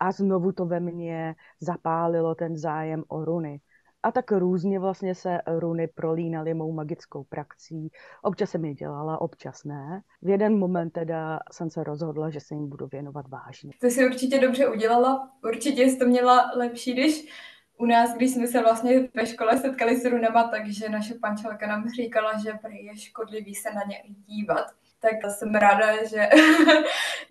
a 0.00 0.12
znovu 0.12 0.52
to 0.52 0.66
ve 0.66 0.80
mně 0.80 1.34
zapálilo 1.60 2.34
ten 2.34 2.56
zájem 2.56 3.04
o 3.08 3.24
runy. 3.24 3.60
A 4.02 4.12
tak 4.12 4.32
různě 4.32 4.78
vlastně 4.78 5.14
se 5.14 5.38
runy 5.46 5.88
prolínaly 5.88 6.54
mou 6.54 6.72
magickou 6.72 7.24
praxí. 7.24 7.92
Občas 8.22 8.50
jsem 8.50 8.64
je 8.64 8.74
dělala, 8.74 9.20
občas 9.20 9.64
ne. 9.64 10.02
V 10.22 10.28
jeden 10.28 10.58
moment 10.58 10.90
teda 10.90 11.38
jsem 11.52 11.70
se 11.70 11.84
rozhodla, 11.84 12.30
že 12.30 12.40
se 12.40 12.54
jim 12.54 12.68
budu 12.68 12.86
věnovat 12.86 13.28
vážně. 13.28 13.72
To 13.80 13.90
si 13.90 14.06
určitě 14.06 14.38
dobře 14.38 14.68
udělala. 14.68 15.30
Určitě 15.44 15.82
jsi 15.82 15.98
to 15.98 16.04
měla 16.04 16.50
lepší, 16.56 16.92
když 16.92 17.28
u 17.78 17.86
nás, 17.86 18.14
když 18.14 18.30
jsme 18.30 18.46
se 18.46 18.60
vlastně 18.62 19.08
ve 19.14 19.26
škole 19.26 19.58
setkali 19.58 19.96
s 19.96 20.04
runama, 20.04 20.48
takže 20.48 20.88
naše 20.88 21.14
pančelka 21.14 21.66
nám 21.66 21.90
říkala, 21.90 22.32
že 22.38 22.52
je 22.70 22.96
škodlivý 22.96 23.54
se 23.54 23.68
na 23.74 23.82
ně 23.88 24.02
dívat. 24.26 24.66
Tak 25.00 25.12
jsem 25.30 25.54
ráda, 25.54 26.04
že, 26.04 26.28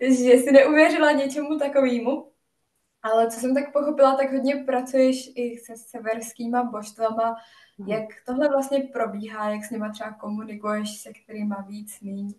že 0.00 0.38
si 0.38 0.52
neuvěřila 0.52 1.12
něčemu 1.12 1.58
takovému. 1.58 2.26
Ale 3.02 3.30
co 3.30 3.40
jsem 3.40 3.54
tak 3.54 3.72
pochopila, 3.72 4.16
tak 4.16 4.32
hodně 4.32 4.56
pracuješ 4.66 5.32
i 5.34 5.58
se 5.58 5.76
severskýma 5.76 6.64
božstvama. 6.64 7.36
Hmm. 7.78 7.88
Jak 7.88 8.04
tohle 8.26 8.48
vlastně 8.48 8.88
probíhá, 8.92 9.50
jak 9.50 9.64
s 9.64 9.70
nima 9.70 9.90
třeba 9.92 10.12
komunikuješ, 10.12 11.00
se 11.00 11.12
kterýma 11.12 11.64
víc 11.68 12.00
míň? 12.00 12.34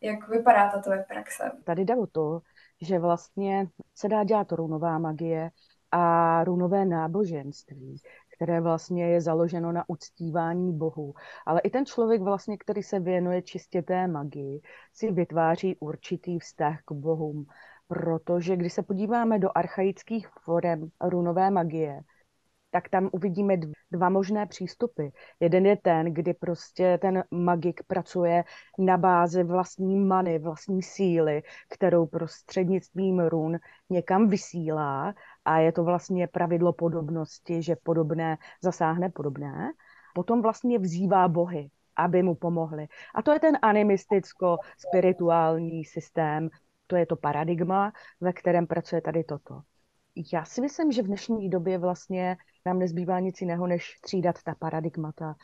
Jak 0.00 0.28
vypadá 0.28 0.70
ta 0.70 0.80
tvoje 0.80 1.04
praxe? 1.08 1.50
Tady 1.64 1.84
jde 1.84 1.96
o 1.96 2.06
to, 2.06 2.40
že 2.80 2.98
vlastně 2.98 3.68
se 3.94 4.08
dá 4.08 4.24
dělat 4.24 4.52
runová 4.52 4.98
magie 4.98 5.50
a 5.90 6.44
runové 6.44 6.84
náboženství, 6.84 7.96
které 8.34 8.60
vlastně 8.60 9.08
je 9.08 9.20
založeno 9.20 9.72
na 9.72 9.84
uctívání 9.88 10.72
bohu. 10.72 11.14
Ale 11.46 11.60
i 11.60 11.70
ten 11.70 11.86
člověk 11.86 12.22
vlastně, 12.22 12.58
který 12.58 12.82
se 12.82 13.00
věnuje 13.00 13.42
čistě 13.42 13.82
té 13.82 14.06
magii, 14.06 14.60
si 14.92 15.12
vytváří 15.12 15.76
určitý 15.80 16.38
vztah 16.38 16.78
k 16.84 16.92
bohům 16.92 17.46
protože 17.90 18.56
když 18.56 18.72
se 18.72 18.82
podíváme 18.82 19.38
do 19.38 19.48
archaických 19.54 20.28
forem 20.28 20.88
runové 21.00 21.50
magie, 21.50 22.00
tak 22.70 22.88
tam 22.88 23.10
uvidíme 23.12 23.56
dva 23.90 24.08
možné 24.08 24.46
přístupy. 24.46 25.08
Jeden 25.40 25.66
je 25.66 25.76
ten, 25.76 26.14
kdy 26.14 26.34
prostě 26.34 26.98
ten 27.02 27.24
magik 27.30 27.80
pracuje 27.86 28.44
na 28.78 28.96
bázi 28.96 29.42
vlastní 29.42 29.96
many, 29.96 30.38
vlastní 30.38 30.82
síly, 30.82 31.42
kterou 31.68 32.06
prostřednictvím 32.06 33.20
run 33.20 33.58
někam 33.90 34.28
vysílá 34.28 35.14
a 35.44 35.58
je 35.58 35.72
to 35.72 35.84
vlastně 35.84 36.26
pravidlo 36.26 36.72
podobnosti, 36.72 37.62
že 37.62 37.76
podobné 37.82 38.38
zasáhne 38.62 39.10
podobné. 39.10 39.72
Potom 40.14 40.42
vlastně 40.42 40.78
vzývá 40.78 41.28
bohy, 41.28 41.70
aby 41.96 42.22
mu 42.22 42.34
pomohli. 42.34 42.86
A 43.14 43.22
to 43.22 43.32
je 43.32 43.40
ten 43.40 43.58
animisticko-spirituální 43.62 45.84
systém, 45.84 46.48
to 46.90 46.96
je 46.96 47.06
to 47.06 47.16
paradigma, 47.16 47.92
ve 48.20 48.32
kterém 48.32 48.66
pracuje 48.66 49.00
tady 49.00 49.24
toto. 49.24 49.62
Já 50.32 50.44
si 50.44 50.60
myslím, 50.60 50.92
že 50.92 51.02
v 51.02 51.06
dnešní 51.06 51.50
době 51.50 51.78
vlastně 51.78 52.36
nám 52.66 52.78
nezbývá 52.78 53.20
nic 53.20 53.40
jiného, 53.40 53.66
než 53.66 53.98
třídat 54.00 54.42
ta 54.42 54.54
paradigmata, 54.54 55.34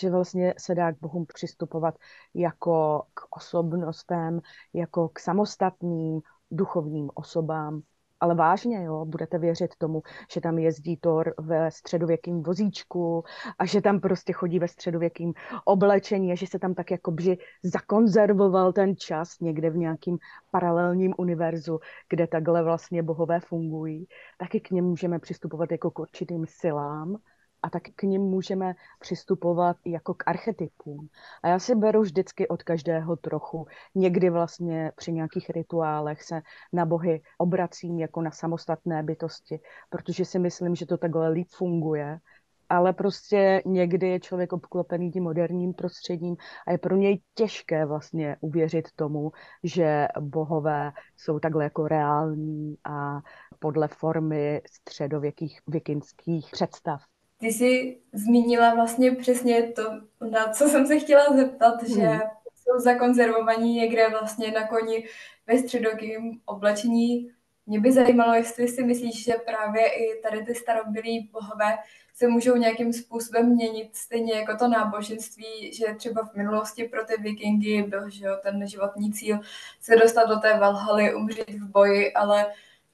že 0.00 0.10
vlastně 0.10 0.54
se 0.58 0.74
dá 0.74 0.92
k 0.92 1.00
Bohům 1.00 1.26
přistupovat 1.26 1.94
jako 2.34 3.02
k 3.14 3.36
osobnostem, 3.36 4.40
jako 4.72 5.08
k 5.08 5.18
samostatným 5.18 6.20
duchovním 6.50 7.10
osobám, 7.14 7.80
ale 8.24 8.34
vážně, 8.34 8.84
jo, 8.84 9.04
budete 9.04 9.38
věřit 9.38 9.76
tomu, 9.78 10.02
že 10.32 10.40
tam 10.40 10.58
jezdí 10.58 10.96
Thor 10.96 11.34
ve 11.38 11.70
středověkým 11.70 12.42
vozíčku 12.42 13.24
a 13.58 13.66
že 13.66 13.80
tam 13.80 14.00
prostě 14.00 14.32
chodí 14.32 14.58
ve 14.58 14.68
středověkým 14.68 15.32
oblečení 15.64 16.32
a 16.32 16.34
že 16.34 16.46
se 16.46 16.58
tam 16.58 16.74
tak 16.74 16.90
jako 16.90 17.10
by 17.10 17.38
zakonzervoval 17.62 18.72
ten 18.72 18.96
čas 18.96 19.40
někde 19.40 19.70
v 19.70 19.76
nějakým 19.76 20.18
paralelním 20.50 21.14
univerzu, 21.18 21.78
kde 22.08 22.26
takhle 22.26 22.64
vlastně 22.64 23.02
bohové 23.02 23.40
fungují, 23.40 24.06
taky 24.38 24.60
k 24.60 24.70
něm 24.70 24.84
můžeme 24.84 25.18
přistupovat 25.18 25.72
jako 25.72 25.90
k 25.90 25.98
určitým 25.98 26.44
silám, 26.48 27.16
a 27.64 27.70
tak 27.70 27.82
k 27.96 28.02
ním 28.02 28.22
můžeme 28.22 28.74
přistupovat 29.00 29.76
jako 29.84 30.14
k 30.14 30.22
archetypům. 30.26 31.08
A 31.42 31.48
já 31.48 31.58
si 31.58 31.74
beru 31.74 32.02
vždycky 32.02 32.48
od 32.48 32.62
každého 32.62 33.16
trochu. 33.16 33.66
Někdy 33.94 34.30
vlastně 34.30 34.92
při 34.96 35.12
nějakých 35.12 35.50
rituálech 35.50 36.22
se 36.22 36.42
na 36.72 36.86
bohy 36.86 37.22
obracím 37.38 37.98
jako 37.98 38.22
na 38.22 38.30
samostatné 38.30 39.02
bytosti, 39.02 39.60
protože 39.90 40.24
si 40.24 40.38
myslím, 40.38 40.74
že 40.74 40.86
to 40.86 40.96
takhle 40.96 41.28
líp 41.28 41.48
funguje. 41.50 42.18
Ale 42.68 42.92
prostě 42.92 43.62
někdy 43.66 44.08
je 44.08 44.20
člověk 44.20 44.52
obklopený 44.52 45.10
tím 45.10 45.22
moderním 45.22 45.74
prostředím 45.74 46.36
a 46.66 46.72
je 46.72 46.78
pro 46.78 46.96
něj 46.96 47.20
těžké 47.34 47.86
vlastně 47.86 48.36
uvěřit 48.40 48.88
tomu, 48.96 49.32
že 49.62 50.08
bohové 50.20 50.92
jsou 51.16 51.38
takhle 51.38 51.64
jako 51.64 51.88
reální 51.88 52.76
a 52.84 53.20
podle 53.58 53.88
formy 53.88 54.62
středověkých 54.66 55.60
vikingských 55.66 56.50
představ. 56.52 57.13
Ty 57.44 57.52
jsi 57.52 57.96
zmínila 58.12 58.74
vlastně 58.74 59.12
přesně 59.12 59.62
to, 59.62 59.82
na 60.30 60.52
co 60.52 60.68
jsem 60.68 60.86
se 60.86 60.98
chtěla 60.98 61.24
zeptat, 61.36 61.82
hmm. 61.82 62.00
že 62.00 62.20
jsou 62.54 62.80
zakonzervovaní 62.80 63.74
někde 63.74 64.08
vlastně 64.08 64.50
na 64.50 64.66
koni 64.66 65.08
ve 65.46 65.58
středokým 65.58 66.40
oblečení. 66.44 67.30
Mě 67.66 67.80
by 67.80 67.92
zajímalo, 67.92 68.34
jestli 68.34 68.68
si 68.68 68.84
myslíš, 68.84 69.24
že 69.24 69.32
právě 69.46 69.82
i 69.88 70.22
tady 70.22 70.44
ty 70.44 70.54
starobylí 70.54 71.30
bohové 71.32 71.78
se 72.14 72.28
můžou 72.28 72.56
nějakým 72.56 72.92
způsobem 72.92 73.54
měnit, 73.54 73.96
stejně 73.96 74.34
jako 74.34 74.56
to 74.56 74.68
náboženství, 74.68 75.72
že 75.72 75.94
třeba 75.96 76.24
v 76.24 76.34
minulosti 76.34 76.84
pro 76.84 77.04
ty 77.04 77.14
vikingy 77.18 77.82
byl 77.82 78.10
že 78.10 78.24
jo, 78.24 78.36
ten 78.42 78.68
životní 78.68 79.12
cíl 79.12 79.38
se 79.80 79.96
dostat 79.96 80.28
do 80.28 80.36
té 80.36 80.58
Valhaly, 80.58 81.14
umřít 81.14 81.50
v 81.50 81.70
boji, 81.70 82.12
ale 82.12 82.46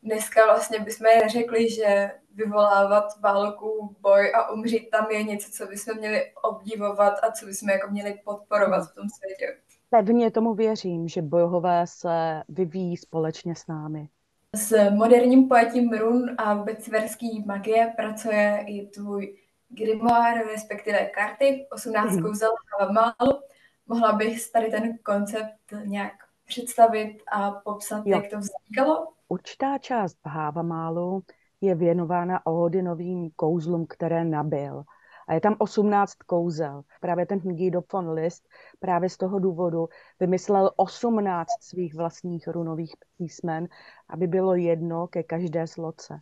dneska 0.02 0.47
vlastně 0.47 0.78
bychom 0.78 1.07
řekli, 1.28 1.71
že 1.71 2.11
vyvolávat 2.35 3.21
válku, 3.21 3.97
boj 4.00 4.33
a 4.35 4.50
umřít 4.50 4.90
tam 4.90 5.11
je 5.11 5.23
něco, 5.23 5.50
co 5.50 5.66
bychom 5.66 5.99
měli 5.99 6.33
obdivovat 6.42 7.14
a 7.23 7.33
co 7.33 7.47
bychom 7.47 7.69
jako 7.69 7.90
měli 7.90 8.21
podporovat 8.25 8.90
v 8.90 8.95
tom 8.95 9.09
světě. 9.09 9.57
Pevně 9.90 10.30
tomu 10.30 10.54
věřím, 10.54 11.09
že 11.09 11.23
bojové 11.23 11.87
se 11.87 12.42
vyvíjí 12.49 12.97
společně 12.97 13.54
s 13.54 13.66
námi. 13.66 14.09
S 14.57 14.90
moderním 14.90 15.49
pojetím 15.49 15.92
run 15.92 16.35
a 16.38 16.54
vůbec 16.54 16.88
verský 16.88 17.45
magie 17.47 17.92
pracuje 17.97 18.64
i 18.66 18.87
tvůj 18.87 19.37
grimoire, 19.69 20.42
respektive 20.42 21.07
karty, 21.07 21.66
18 21.71 22.12
mm. 22.12 22.23
kouzel 22.23 22.50
málo. 22.92 23.42
Mohla 23.87 24.12
bych 24.12 24.50
tady 24.50 24.71
ten 24.71 24.99
koncept 24.99 25.59
nějak 25.85 26.12
představit 26.47 27.19
a 27.33 27.50
popsat, 27.50 28.07
jo. 28.07 28.16
jak 28.16 28.30
to 28.30 28.38
vznikalo? 28.38 29.09
Určitá 29.32 29.78
část 29.78 30.18
Málu 30.62 31.22
je 31.60 31.75
věnována 31.75 32.46
Odinovým 32.46 33.30
kouzlům, 33.37 33.87
které 33.87 34.25
nabil. 34.25 34.82
A 35.28 35.34
je 35.34 35.40
tam 35.40 35.56
18 35.58 36.14
kouzel. 36.14 36.82
Právě 37.00 37.26
ten 37.26 37.38
Guido 37.38 37.82
von 37.92 38.10
List 38.10 38.49
právě 38.78 39.08
z 39.08 39.16
toho 39.16 39.38
důvodu 39.38 39.88
vymyslel 40.20 40.70
18 40.76 41.49
svých 41.60 41.94
vlastních 41.94 42.49
runových 42.49 42.94
písmen, 43.18 43.68
aby 44.08 44.26
bylo 44.26 44.54
jedno 44.54 45.06
ke 45.06 45.22
každé 45.22 45.66
sloce. 45.66 46.20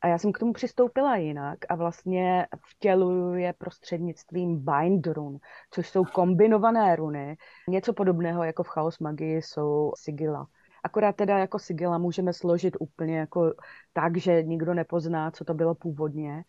A 0.00 0.08
já 0.08 0.18
jsem 0.18 0.32
k 0.32 0.38
tomu 0.38 0.52
přistoupila 0.52 1.16
jinak 1.16 1.58
a 1.68 1.74
vlastně 1.74 2.46
vtěluje 2.66 3.52
prostřednictvím 3.58 4.64
bind 4.64 5.06
run, 5.06 5.38
což 5.70 5.88
jsou 5.88 6.04
kombinované 6.04 6.96
runy. 6.96 7.36
Něco 7.68 7.92
podobného 7.92 8.44
jako 8.44 8.62
v 8.62 8.68
Chaos 8.68 8.98
magii 8.98 9.42
jsou 9.42 9.92
sigila. 9.96 10.46
Akorát 10.82 11.16
teda 11.16 11.38
jako 11.38 11.58
sigila 11.58 11.98
můžeme 11.98 12.32
složit 12.32 12.76
úplně 12.80 13.18
jako 13.18 13.54
tak, 13.92 14.16
že 14.16 14.42
nikdo 14.42 14.74
nepozná, 14.74 15.30
co 15.30 15.44
to 15.44 15.54
bylo 15.54 15.74
původně. 15.74 16.44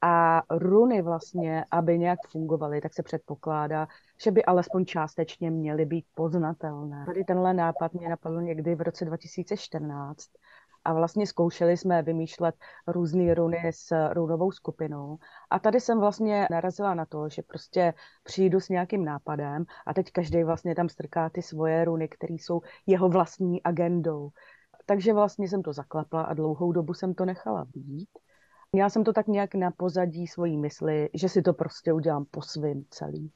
A 0.00 0.42
runy 0.50 1.02
vlastně, 1.02 1.64
aby 1.70 1.98
nějak 1.98 2.18
fungovaly, 2.30 2.80
tak 2.80 2.94
se 2.94 3.02
předpokládá, 3.02 3.86
že 4.22 4.30
by 4.30 4.44
alespoň 4.44 4.84
částečně 4.84 5.50
měly 5.50 5.84
být 5.84 6.04
poznatelné. 6.14 7.04
Tady 7.06 7.24
tenhle 7.24 7.54
nápad 7.54 7.94
mě 7.94 8.08
napadl 8.08 8.42
někdy 8.42 8.74
v 8.74 8.80
roce 8.80 9.04
2014 9.04 10.28
a 10.84 10.92
vlastně 10.92 11.26
zkoušeli 11.26 11.76
jsme 11.76 12.02
vymýšlet 12.02 12.54
různé 12.86 13.34
runy 13.34 13.62
s 13.70 14.12
runovou 14.12 14.52
skupinou. 14.52 15.18
A 15.50 15.58
tady 15.58 15.80
jsem 15.80 16.00
vlastně 16.00 16.46
narazila 16.50 16.94
na 16.94 17.06
to, 17.06 17.28
že 17.28 17.42
prostě 17.42 17.94
přijdu 18.24 18.60
s 18.60 18.68
nějakým 18.68 19.04
nápadem 19.04 19.64
a 19.86 19.94
teď 19.94 20.12
každý 20.12 20.44
vlastně 20.44 20.74
tam 20.74 20.88
strká 20.88 21.30
ty 21.30 21.42
svoje 21.42 21.84
runy, 21.84 22.08
které 22.08 22.34
jsou 22.34 22.60
jeho 22.86 23.08
vlastní 23.08 23.62
agendou. 23.62 24.30
Takže 24.86 25.12
vlastně 25.12 25.48
jsem 25.48 25.62
to 25.62 25.72
zaklapla 25.72 26.22
a 26.22 26.34
dlouhou 26.34 26.72
dobu 26.72 26.94
jsem 26.94 27.14
to 27.14 27.24
nechala 27.24 27.64
být. 27.74 28.08
Měla 28.72 28.90
jsem 28.90 29.04
to 29.04 29.12
tak 29.12 29.26
nějak 29.26 29.54
na 29.54 29.70
pozadí 29.70 30.26
svojí 30.26 30.56
mysli, 30.56 31.10
že 31.14 31.28
si 31.28 31.42
to 31.42 31.52
prostě 31.52 31.92
udělám 31.92 32.24
po 32.30 32.42
svým 32.42 32.84
celý. 32.90 33.32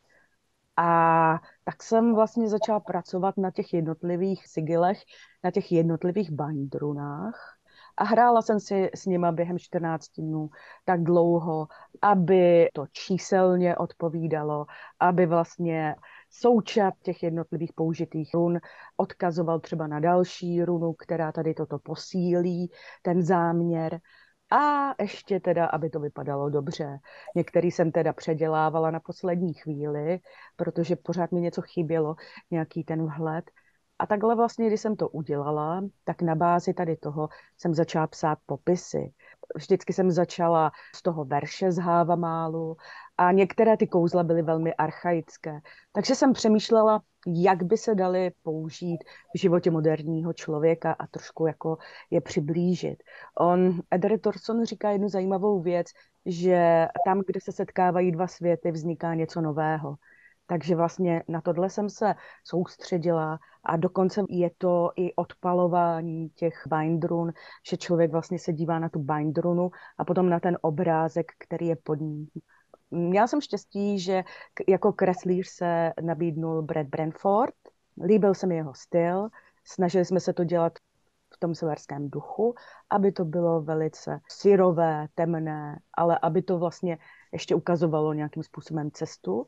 A 0.81 1.41
tak 1.65 1.83
jsem 1.83 2.15
vlastně 2.15 2.49
začala 2.49 2.81
pracovat 2.81 3.37
na 3.37 3.51
těch 3.51 3.75
jednotlivých 3.75 4.49
sigilech, 4.49 5.03
na 5.45 5.51
těch 5.51 5.73
jednotlivých 5.73 6.31
bindrunách. 6.31 7.59
A 7.97 8.05
hrála 8.05 8.43
jsem 8.43 8.61
si 8.61 8.91
s 8.95 9.07
nima 9.07 9.33
během 9.33 9.59
14 9.59 10.09
dnů 10.19 10.51
tak 10.85 11.03
dlouho, 11.03 11.69
aby 12.03 12.69
to 12.73 12.87
číselně 12.93 13.77
odpovídalo, 13.77 14.67
aby 15.01 15.27
vlastně 15.27 15.95
součet 16.31 16.93
těch 17.03 17.23
jednotlivých 17.23 17.73
použitých 17.73 18.35
run 18.35 18.59
odkazoval 18.97 19.61
třeba 19.61 19.87
na 19.87 20.01
další 20.01 20.65
runu, 20.65 20.93
která 20.93 21.33
tady 21.33 21.55
toto 21.55 21.79
posílí, 21.79 22.71
ten 23.03 23.23
záměr. 23.23 24.01
A 24.51 24.95
ještě 25.03 25.41
teda, 25.41 25.67
aby 25.67 25.91
to 25.91 26.01
vypadalo 26.01 26.51
dobře. 26.51 26.99
Některý 27.37 27.71
jsem 27.71 27.93
teda 27.93 28.13
předělávala 28.13 28.91
na 28.91 29.01
poslední 29.01 29.55
chvíli, 29.55 30.21
protože 30.57 30.97
pořád 30.97 31.33
mi 31.33 31.41
něco 31.41 31.63
chybělo, 31.63 32.17
nějaký 32.51 32.85
ten 32.85 33.07
vhled. 33.07 33.51
A 33.99 34.07
takhle 34.07 34.37
vlastně, 34.37 34.67
když 34.67 34.81
jsem 34.81 34.97
to 34.97 35.09
udělala, 35.09 35.85
tak 36.05 36.23
na 36.23 36.35
bázi 36.35 36.75
tady 36.75 36.97
toho 36.97 37.29
jsem 37.57 37.75
začala 37.75 38.07
psát 38.07 38.39
popisy. 38.47 39.13
Vždycky 39.57 39.93
jsem 39.93 40.11
začala 40.11 40.73
z 40.95 41.03
toho 41.03 41.25
verše 41.25 41.73
z 41.73 41.83
Málu 42.17 42.77
a 43.19 43.33
některé 43.33 43.77
ty 43.77 43.87
kouzla 43.87 44.23
byly 44.23 44.43
velmi 44.43 44.75
archaické. 44.75 45.61
Takže 45.93 46.15
jsem 46.15 46.33
přemýšlela, 46.33 47.03
jak 47.27 47.63
by 47.63 47.77
se 47.77 47.95
daly 47.95 48.31
použít 48.43 48.99
v 49.35 49.39
životě 49.39 49.71
moderního 49.71 50.33
člověka 50.33 50.93
a 50.93 51.07
trošku 51.07 51.47
jako 51.47 51.79
je 52.11 52.21
přiblížit. 52.21 53.03
On, 53.39 53.81
Eder 53.91 54.21
Torson 54.21 54.65
říká 54.65 54.91
jednu 54.91 55.09
zajímavou 55.09 55.61
věc, 55.61 55.87
že 56.27 56.87
tam, 57.05 57.23
kde 57.27 57.41
se 57.41 57.53
setkávají 57.53 58.13
dva 58.13 58.27
světy, 58.27 58.71
vzniká 58.71 59.15
něco 59.15 59.41
nového. 59.41 59.95
Takže 60.49 60.77
vlastně 60.77 61.23
na 61.29 61.41
tohle 61.41 61.71
jsem 61.71 61.91
se 61.91 62.15
soustředila 62.45 63.39
a 63.65 63.77
dokonce 63.77 64.25
je 64.29 64.51
to 64.59 64.91
i 64.97 65.15
odpalování 65.15 66.29
těch 66.29 66.63
bindrun, 66.67 67.33
že 67.69 67.77
člověk 67.77 68.13
vlastně 68.13 68.39
se 68.39 68.53
dívá 68.53 68.79
na 68.79 68.89
tu 68.89 68.99
bindrunu 68.99 69.71
a 69.99 70.05
potom 70.05 70.29
na 70.29 70.41
ten 70.41 70.59
obrázek, 70.61 71.33
který 71.39 71.67
je 71.67 71.77
pod 71.77 72.01
ní. 72.01 72.29
Měla 72.91 73.27
jsem 73.27 73.41
štěstí, 73.41 73.99
že 73.99 74.25
jako 74.69 74.93
kreslíř 74.93 75.49
se 75.49 75.93
nabídnul 76.03 76.63
Brad 76.63 76.87
Brentford. 76.87 77.55
Líbil 78.05 78.35
se 78.35 78.47
mi 78.47 78.57
jeho 78.57 78.75
styl, 78.75 79.29
snažili 79.65 80.05
jsme 80.05 80.21
se 80.21 80.33
to 80.33 80.45
dělat 80.45 80.73
v 81.35 81.39
tom 81.39 81.55
severském 81.55 82.11
duchu, 82.11 82.55
aby 82.91 83.13
to 83.13 83.25
bylo 83.25 83.63
velice 83.63 84.21
syrové, 84.29 85.07
temné, 85.15 85.79
ale 85.95 86.19
aby 86.23 86.43
to 86.43 86.59
vlastně 86.59 86.99
ještě 87.33 87.55
ukazovalo 87.55 88.13
nějakým 88.13 88.43
způsobem 88.43 88.91
cestu. 88.91 89.47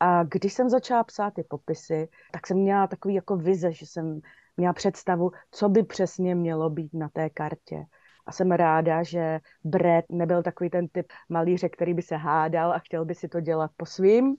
A 0.00 0.24
když 0.24 0.52
jsem 0.52 0.68
začala 0.68 1.04
psát 1.04 1.34
ty 1.34 1.42
popisy, 1.42 2.08
tak 2.32 2.46
jsem 2.46 2.56
měla 2.56 2.86
takový 2.86 3.14
jako 3.14 3.36
vize, 3.36 3.72
že 3.72 3.86
jsem 3.86 4.20
měla 4.56 4.72
představu, 4.72 5.30
co 5.50 5.68
by 5.68 5.82
přesně 5.82 6.34
mělo 6.34 6.70
být 6.70 6.94
na 6.94 7.08
té 7.08 7.30
kartě. 7.30 7.84
A 8.26 8.32
jsem 8.32 8.50
ráda, 8.50 9.02
že 9.02 9.40
Brett 9.64 10.06
nebyl 10.10 10.42
takový 10.42 10.70
ten 10.70 10.88
typ 10.88 11.06
malíře, 11.28 11.68
který 11.68 11.94
by 11.94 12.02
se 12.02 12.16
hádal 12.16 12.72
a 12.72 12.78
chtěl 12.78 13.04
by 13.04 13.14
si 13.14 13.28
to 13.28 13.40
dělat 13.40 13.70
po 13.76 13.86
svým. 13.86 14.36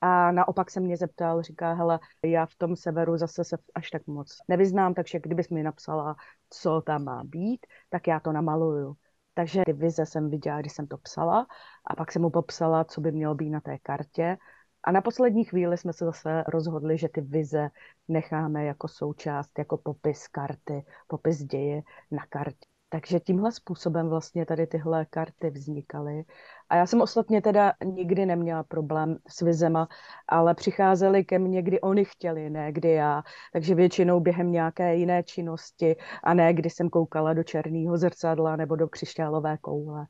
A 0.00 0.32
naopak 0.32 0.70
se 0.70 0.80
mě 0.80 0.96
zeptal, 0.96 1.42
říká, 1.42 1.72
hele, 1.72 2.00
já 2.24 2.46
v 2.46 2.54
tom 2.54 2.76
severu 2.76 3.18
zase 3.18 3.44
se 3.44 3.58
až 3.74 3.90
tak 3.90 4.06
moc 4.06 4.36
nevyznám, 4.48 4.94
takže 4.94 5.20
kdybys 5.20 5.48
mi 5.48 5.62
napsala, 5.62 6.16
co 6.50 6.80
tam 6.80 7.04
má 7.04 7.24
být, 7.24 7.66
tak 7.90 8.06
já 8.06 8.20
to 8.20 8.32
namaluju. 8.32 8.96
Takže 9.34 9.62
ty 9.66 9.72
vize 9.72 10.06
jsem 10.06 10.30
viděla, 10.30 10.60
když 10.60 10.72
jsem 10.72 10.86
to 10.86 10.98
psala 10.98 11.46
a 11.86 11.96
pak 11.96 12.12
jsem 12.12 12.22
mu 12.22 12.30
popsala, 12.30 12.84
co 12.84 13.00
by 13.00 13.12
mělo 13.12 13.34
být 13.34 13.50
na 13.50 13.60
té 13.60 13.78
kartě 13.78 14.36
a 14.84 14.92
na 14.92 15.00
poslední 15.00 15.44
chvíli 15.44 15.78
jsme 15.78 15.92
se 15.92 16.04
zase 16.04 16.44
rozhodli, 16.48 16.98
že 16.98 17.08
ty 17.08 17.20
vize 17.20 17.68
necháme 18.08 18.64
jako 18.64 18.88
součást, 18.88 19.58
jako 19.58 19.76
popis 19.76 20.28
karty, 20.28 20.84
popis 21.06 21.42
děje 21.42 21.82
na 22.10 22.26
kartě. 22.28 22.66
Takže 22.88 23.20
tímhle 23.20 23.52
způsobem 23.52 24.08
vlastně 24.08 24.46
tady 24.46 24.66
tyhle 24.66 25.06
karty 25.10 25.50
vznikaly. 25.50 26.24
A 26.68 26.76
já 26.76 26.86
jsem 26.86 27.00
ostatně 27.00 27.42
teda 27.42 27.72
nikdy 27.84 28.26
neměla 28.26 28.62
problém 28.62 29.18
s 29.28 29.40
vizema, 29.40 29.88
ale 30.28 30.54
přicházeli 30.54 31.24
ke 31.24 31.38
mně, 31.38 31.62
kdy 31.62 31.80
oni 31.80 32.04
chtěli, 32.04 32.50
ne 32.50 32.72
kdy 32.72 32.90
já. 32.90 33.22
Takže 33.52 33.74
většinou 33.74 34.20
během 34.20 34.52
nějaké 34.52 34.96
jiné 34.96 35.22
činnosti 35.22 35.96
a 36.22 36.34
ne 36.34 36.54
kdy 36.54 36.70
jsem 36.70 36.90
koukala 36.90 37.32
do 37.34 37.42
černého 37.42 37.98
zrcadla 37.98 38.56
nebo 38.56 38.76
do 38.76 38.88
křišťálové 38.88 39.58
koule. 39.58 40.06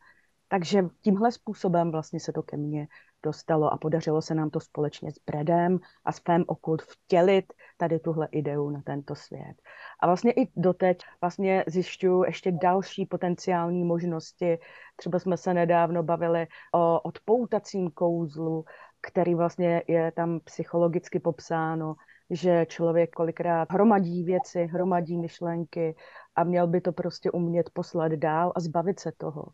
Takže 0.55 0.83
tímhle 1.01 1.33
způsobem 1.33 1.91
vlastně 1.91 2.21
se 2.21 2.33
to 2.33 2.43
ke 2.43 2.57
mně 2.57 2.89
dostalo 3.23 3.73
a 3.73 3.77
podařilo 3.77 4.23
se 4.23 4.35
nám 4.35 4.51
to 4.51 4.61
společně 4.61 5.13
s 5.13 5.19
Bredem 5.27 5.79
a 6.05 6.13
s 6.13 6.19
Fem 6.19 6.45
Okult 6.47 6.83
vtělit 6.83 7.53
tady 7.77 7.99
tuhle 7.99 8.29
ideu 8.31 8.71
na 8.71 8.83
tento 8.83 9.15
svět. 9.15 9.57
A 10.01 10.07
vlastně 10.07 10.33
i 10.33 10.49
doteď 10.57 10.99
vlastně 11.21 11.65
zjišťuju 11.67 12.25
ještě 12.25 12.53
další 12.53 13.07
potenciální 13.07 13.85
možnosti. 13.85 14.59
Třeba 14.97 15.19
jsme 15.19 15.37
se 15.37 15.55
nedávno 15.55 16.03
bavili 16.03 16.47
o 16.75 17.01
odpoutacím 17.01 17.91
kouzlu, 17.91 18.65
který 19.01 19.35
vlastně 19.35 19.83
je 19.89 20.13
tam 20.13 20.41
psychologicky 20.41 21.21
popsáno, 21.21 21.95
že 22.31 22.67
člověk 22.67 23.11
kolikrát 23.11 23.73
hromadí 23.73 24.25
věci, 24.25 24.65
hromadí 24.65 25.19
myšlenky 25.19 25.97
a 26.37 26.45
měl 26.45 26.67
by 26.67 26.81
to 26.81 26.93
prostě 26.93 27.31
umět 27.31 27.71
poslat 27.73 28.13
dál 28.13 28.53
a 28.57 28.61
zbavit 28.61 29.01
se 29.01 29.13
toho 29.17 29.45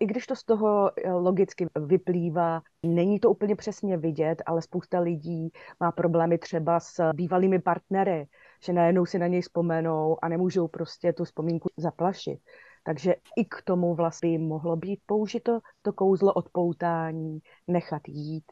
i 0.00 0.06
když 0.06 0.26
to 0.26 0.36
z 0.36 0.44
toho 0.44 0.90
eh, 0.98 1.12
logicky 1.12 1.66
vyplývá, 1.86 2.62
není 2.82 3.20
to 3.20 3.30
úplně 3.30 3.56
přesně 3.56 3.96
vidět, 3.96 4.42
ale 4.46 4.62
spousta 4.62 5.00
lidí 5.00 5.52
má 5.80 5.92
problémy 5.92 6.38
třeba 6.38 6.80
s 6.80 7.12
bývalými 7.12 7.58
partnery, 7.58 8.26
že 8.64 8.72
najednou 8.72 9.06
si 9.06 9.18
na 9.18 9.26
něj 9.26 9.40
vzpomenou 9.40 10.16
a 10.22 10.28
nemůžou 10.28 10.68
prostě 10.68 11.12
tu 11.12 11.24
vzpomínku 11.24 11.68
zaplašit. 11.76 12.38
Takže 12.84 13.14
i 13.36 13.44
k 13.44 13.62
tomu 13.64 13.94
vlastně 13.94 14.38
mohlo 14.38 14.76
být 14.76 15.00
použito 15.06 15.60
to 15.82 15.92
kouzlo 15.92 16.32
odpoutání, 16.32 17.38
nechat 17.66 18.02
jít, 18.08 18.44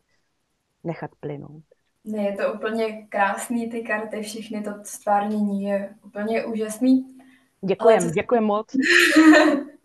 nechat 0.85 1.11
plynout. 1.21 1.63
Ne, 2.05 2.23
je 2.23 2.37
to 2.37 2.53
úplně 2.53 3.07
krásný, 3.09 3.71
ty 3.71 3.83
karty, 3.83 4.23
všechny 4.23 4.63
to 4.63 4.71
stvárnění 4.83 5.63
je 5.63 5.95
úplně 6.05 6.45
úžasný. 6.45 7.17
Děkujem, 7.65 8.01
co... 8.01 8.11
děkujem 8.11 8.45
moc. 8.45 8.67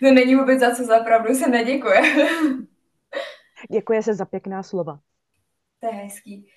To 0.00 0.10
není 0.12 0.34
vůbec 0.34 0.60
za 0.60 0.74
co, 0.74 0.84
za 0.84 0.98
pravdu 0.98 1.34
se 1.34 1.48
neděkuje. 1.48 2.00
Děkuje 3.70 4.02
se 4.02 4.14
za 4.14 4.24
pěkná 4.24 4.62
slova. 4.62 5.00
To 5.80 5.86
je 5.86 5.92
hezký. 5.92 6.48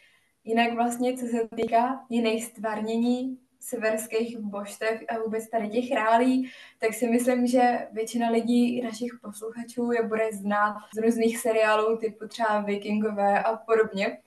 Jinak 0.43 0.73
vlastně, 0.73 1.17
co 1.17 1.25
se 1.25 1.47
týká 1.55 2.05
jiných 2.09 2.45
stvárnění 2.45 3.39
severských 3.59 4.39
božstev 4.39 5.01
a 5.09 5.19
vůbec 5.19 5.49
tady 5.49 5.69
těch 5.69 5.91
rálí, 5.91 6.51
tak 6.79 6.93
si 6.93 7.07
myslím, 7.07 7.47
že 7.47 7.87
většina 7.91 8.29
lidí, 8.29 8.81
našich 8.81 9.11
posluchačů, 9.21 9.91
je 9.91 10.03
bude 10.03 10.29
znát 10.31 10.75
z 10.95 10.97
různých 10.97 11.37
seriálů 11.37 11.97
typu 11.97 12.27
třeba 12.27 12.61
Vikingové 12.61 13.43
a 13.43 13.55
podobně. 13.55 14.17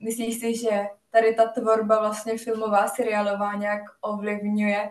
Myslíš 0.00 0.34
si, 0.40 0.56
že 0.56 0.86
tady 1.10 1.34
ta 1.34 1.46
tvorba 1.46 1.98
vlastně 2.00 2.38
filmová, 2.38 2.88
seriálová 2.88 3.54
nějak 3.54 3.82
ovlivňuje 4.00 4.90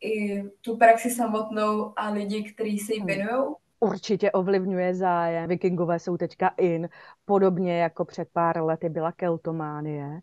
i 0.00 0.42
tu 0.60 0.76
praxi 0.76 1.10
samotnou 1.10 1.92
a 1.96 2.10
lidi, 2.10 2.52
kteří 2.52 2.78
se 2.78 2.94
jí 2.94 2.98
hmm. 2.98 3.06
věnují? 3.06 3.54
určitě 3.80 4.30
ovlivňuje 4.32 4.94
zájem. 4.94 5.48
Vikingové 5.48 5.98
jsou 5.98 6.16
teďka 6.16 6.48
in, 6.48 6.88
podobně 7.24 7.78
jako 7.78 8.04
před 8.04 8.28
pár 8.32 8.62
lety 8.62 8.88
byla 8.88 9.12
keltománie. 9.12 10.20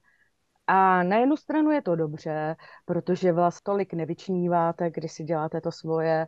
A 0.67 1.03
na 1.03 1.17
jednu 1.17 1.37
stranu 1.37 1.71
je 1.71 1.81
to 1.81 1.95
dobře, 1.95 2.55
protože 2.85 3.31
vás 3.31 3.61
tolik 3.61 3.93
nevyčníváte, 3.93 4.91
když 4.91 5.11
si 5.11 5.23
děláte 5.23 5.61
to 5.61 5.71
svoje, 5.71 6.27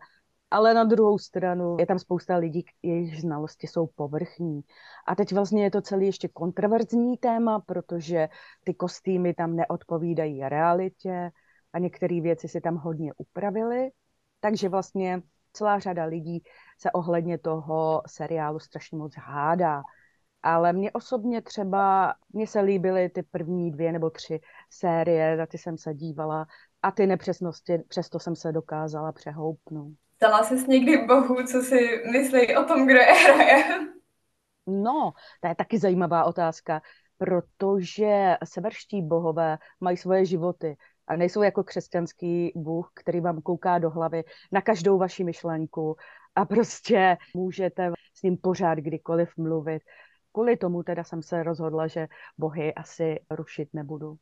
ale 0.52 0.74
na 0.74 0.84
druhou 0.84 1.18
stranu 1.18 1.78
je 1.80 1.86
tam 1.86 2.00
spousta 2.00 2.38
lidí, 2.38 2.66
jejichž 2.84 3.22
znalosti 3.22 3.68
jsou 3.68 3.88
povrchní. 3.88 4.62
A 5.08 5.16
teď 5.16 5.34
vlastně 5.34 5.64
je 5.64 5.72
to 5.72 5.82
celý 5.82 6.06
ještě 6.06 6.28
kontroverzní 6.28 7.18
téma, 7.18 7.60
protože 7.60 8.30
ty 8.64 8.74
kostýmy 8.74 9.34
tam 9.34 9.56
neodpovídají 9.56 10.50
realitě 10.50 11.32
a 11.74 11.80
některé 11.80 12.22
věci 12.22 12.48
si 12.48 12.62
tam 12.62 12.76
hodně 12.76 13.14
upravili. 13.18 13.90
Takže 14.40 14.70
vlastně 14.70 15.22
celá 15.54 15.80
řada 15.80 16.06
lidí 16.06 16.44
se 16.80 16.92
ohledně 16.92 17.38
toho 17.38 18.02
seriálu 18.08 18.60
strašně 18.60 18.98
moc 18.98 19.14
hádá. 19.16 19.82
Ale 20.44 20.74
mě 20.74 20.92
osobně 20.92 21.42
třeba, 21.42 22.14
mně 22.34 22.48
se 22.48 22.60
líbily 22.60 23.10
ty 23.10 23.24
první 23.24 23.72
dvě 23.72 23.92
nebo 23.92 24.10
tři 24.10 24.40
série, 24.70 25.38
na 25.38 25.46
ty 25.46 25.58
jsem 25.58 25.78
se 25.78 25.94
dívala 25.94 26.48
a 26.82 26.92
ty 26.92 27.08
nepřesnosti, 27.08 27.78
přesto 27.78 28.20
jsem 28.20 28.36
se 28.36 28.52
dokázala 28.52 29.12
přehoupnout. 29.12 29.94
Ptala 30.18 30.44
jsi 30.44 30.68
někdy 30.68 30.98
Bohu, 30.98 31.36
co 31.52 31.62
si 31.62 32.04
myslí 32.12 32.58
o 32.58 32.64
tom, 32.64 32.86
kdo 32.86 33.00
je 33.00 33.14
hraje? 33.14 33.64
No, 34.68 35.14
to 35.42 35.48
je 35.48 35.56
taky 35.56 35.80
zajímavá 35.80 36.24
otázka, 36.24 36.82
protože 37.18 38.36
severští 38.44 39.02
bohové 39.02 39.58
mají 39.80 39.98
svoje 39.98 40.26
životy 40.26 40.78
a 41.08 41.16
nejsou 41.16 41.42
jako 41.42 41.64
křesťanský 41.64 42.52
bůh, 42.56 42.92
který 42.96 43.20
vám 43.20 43.42
kouká 43.42 43.80
do 43.80 43.90
hlavy 43.90 44.24
na 44.52 44.62
každou 44.62 44.98
vaši 44.98 45.24
myšlenku 45.24 45.96
a 46.36 46.46
prostě 46.46 47.18
můžete 47.36 47.92
s 48.14 48.24
ním 48.24 48.38
pořád 48.38 48.76
kdykoliv 48.76 49.38
mluvit. 49.38 49.82
Kvůli 50.32 50.58
tomu 50.58 50.84
teda 50.84 51.04
jsem 51.04 51.24
se 51.24 51.44
rozhodla, 51.44 51.88
že 51.88 52.08
bohy 52.38 52.74
asi 52.74 53.20
rušit 53.30 53.70
nebudu. 53.74 54.18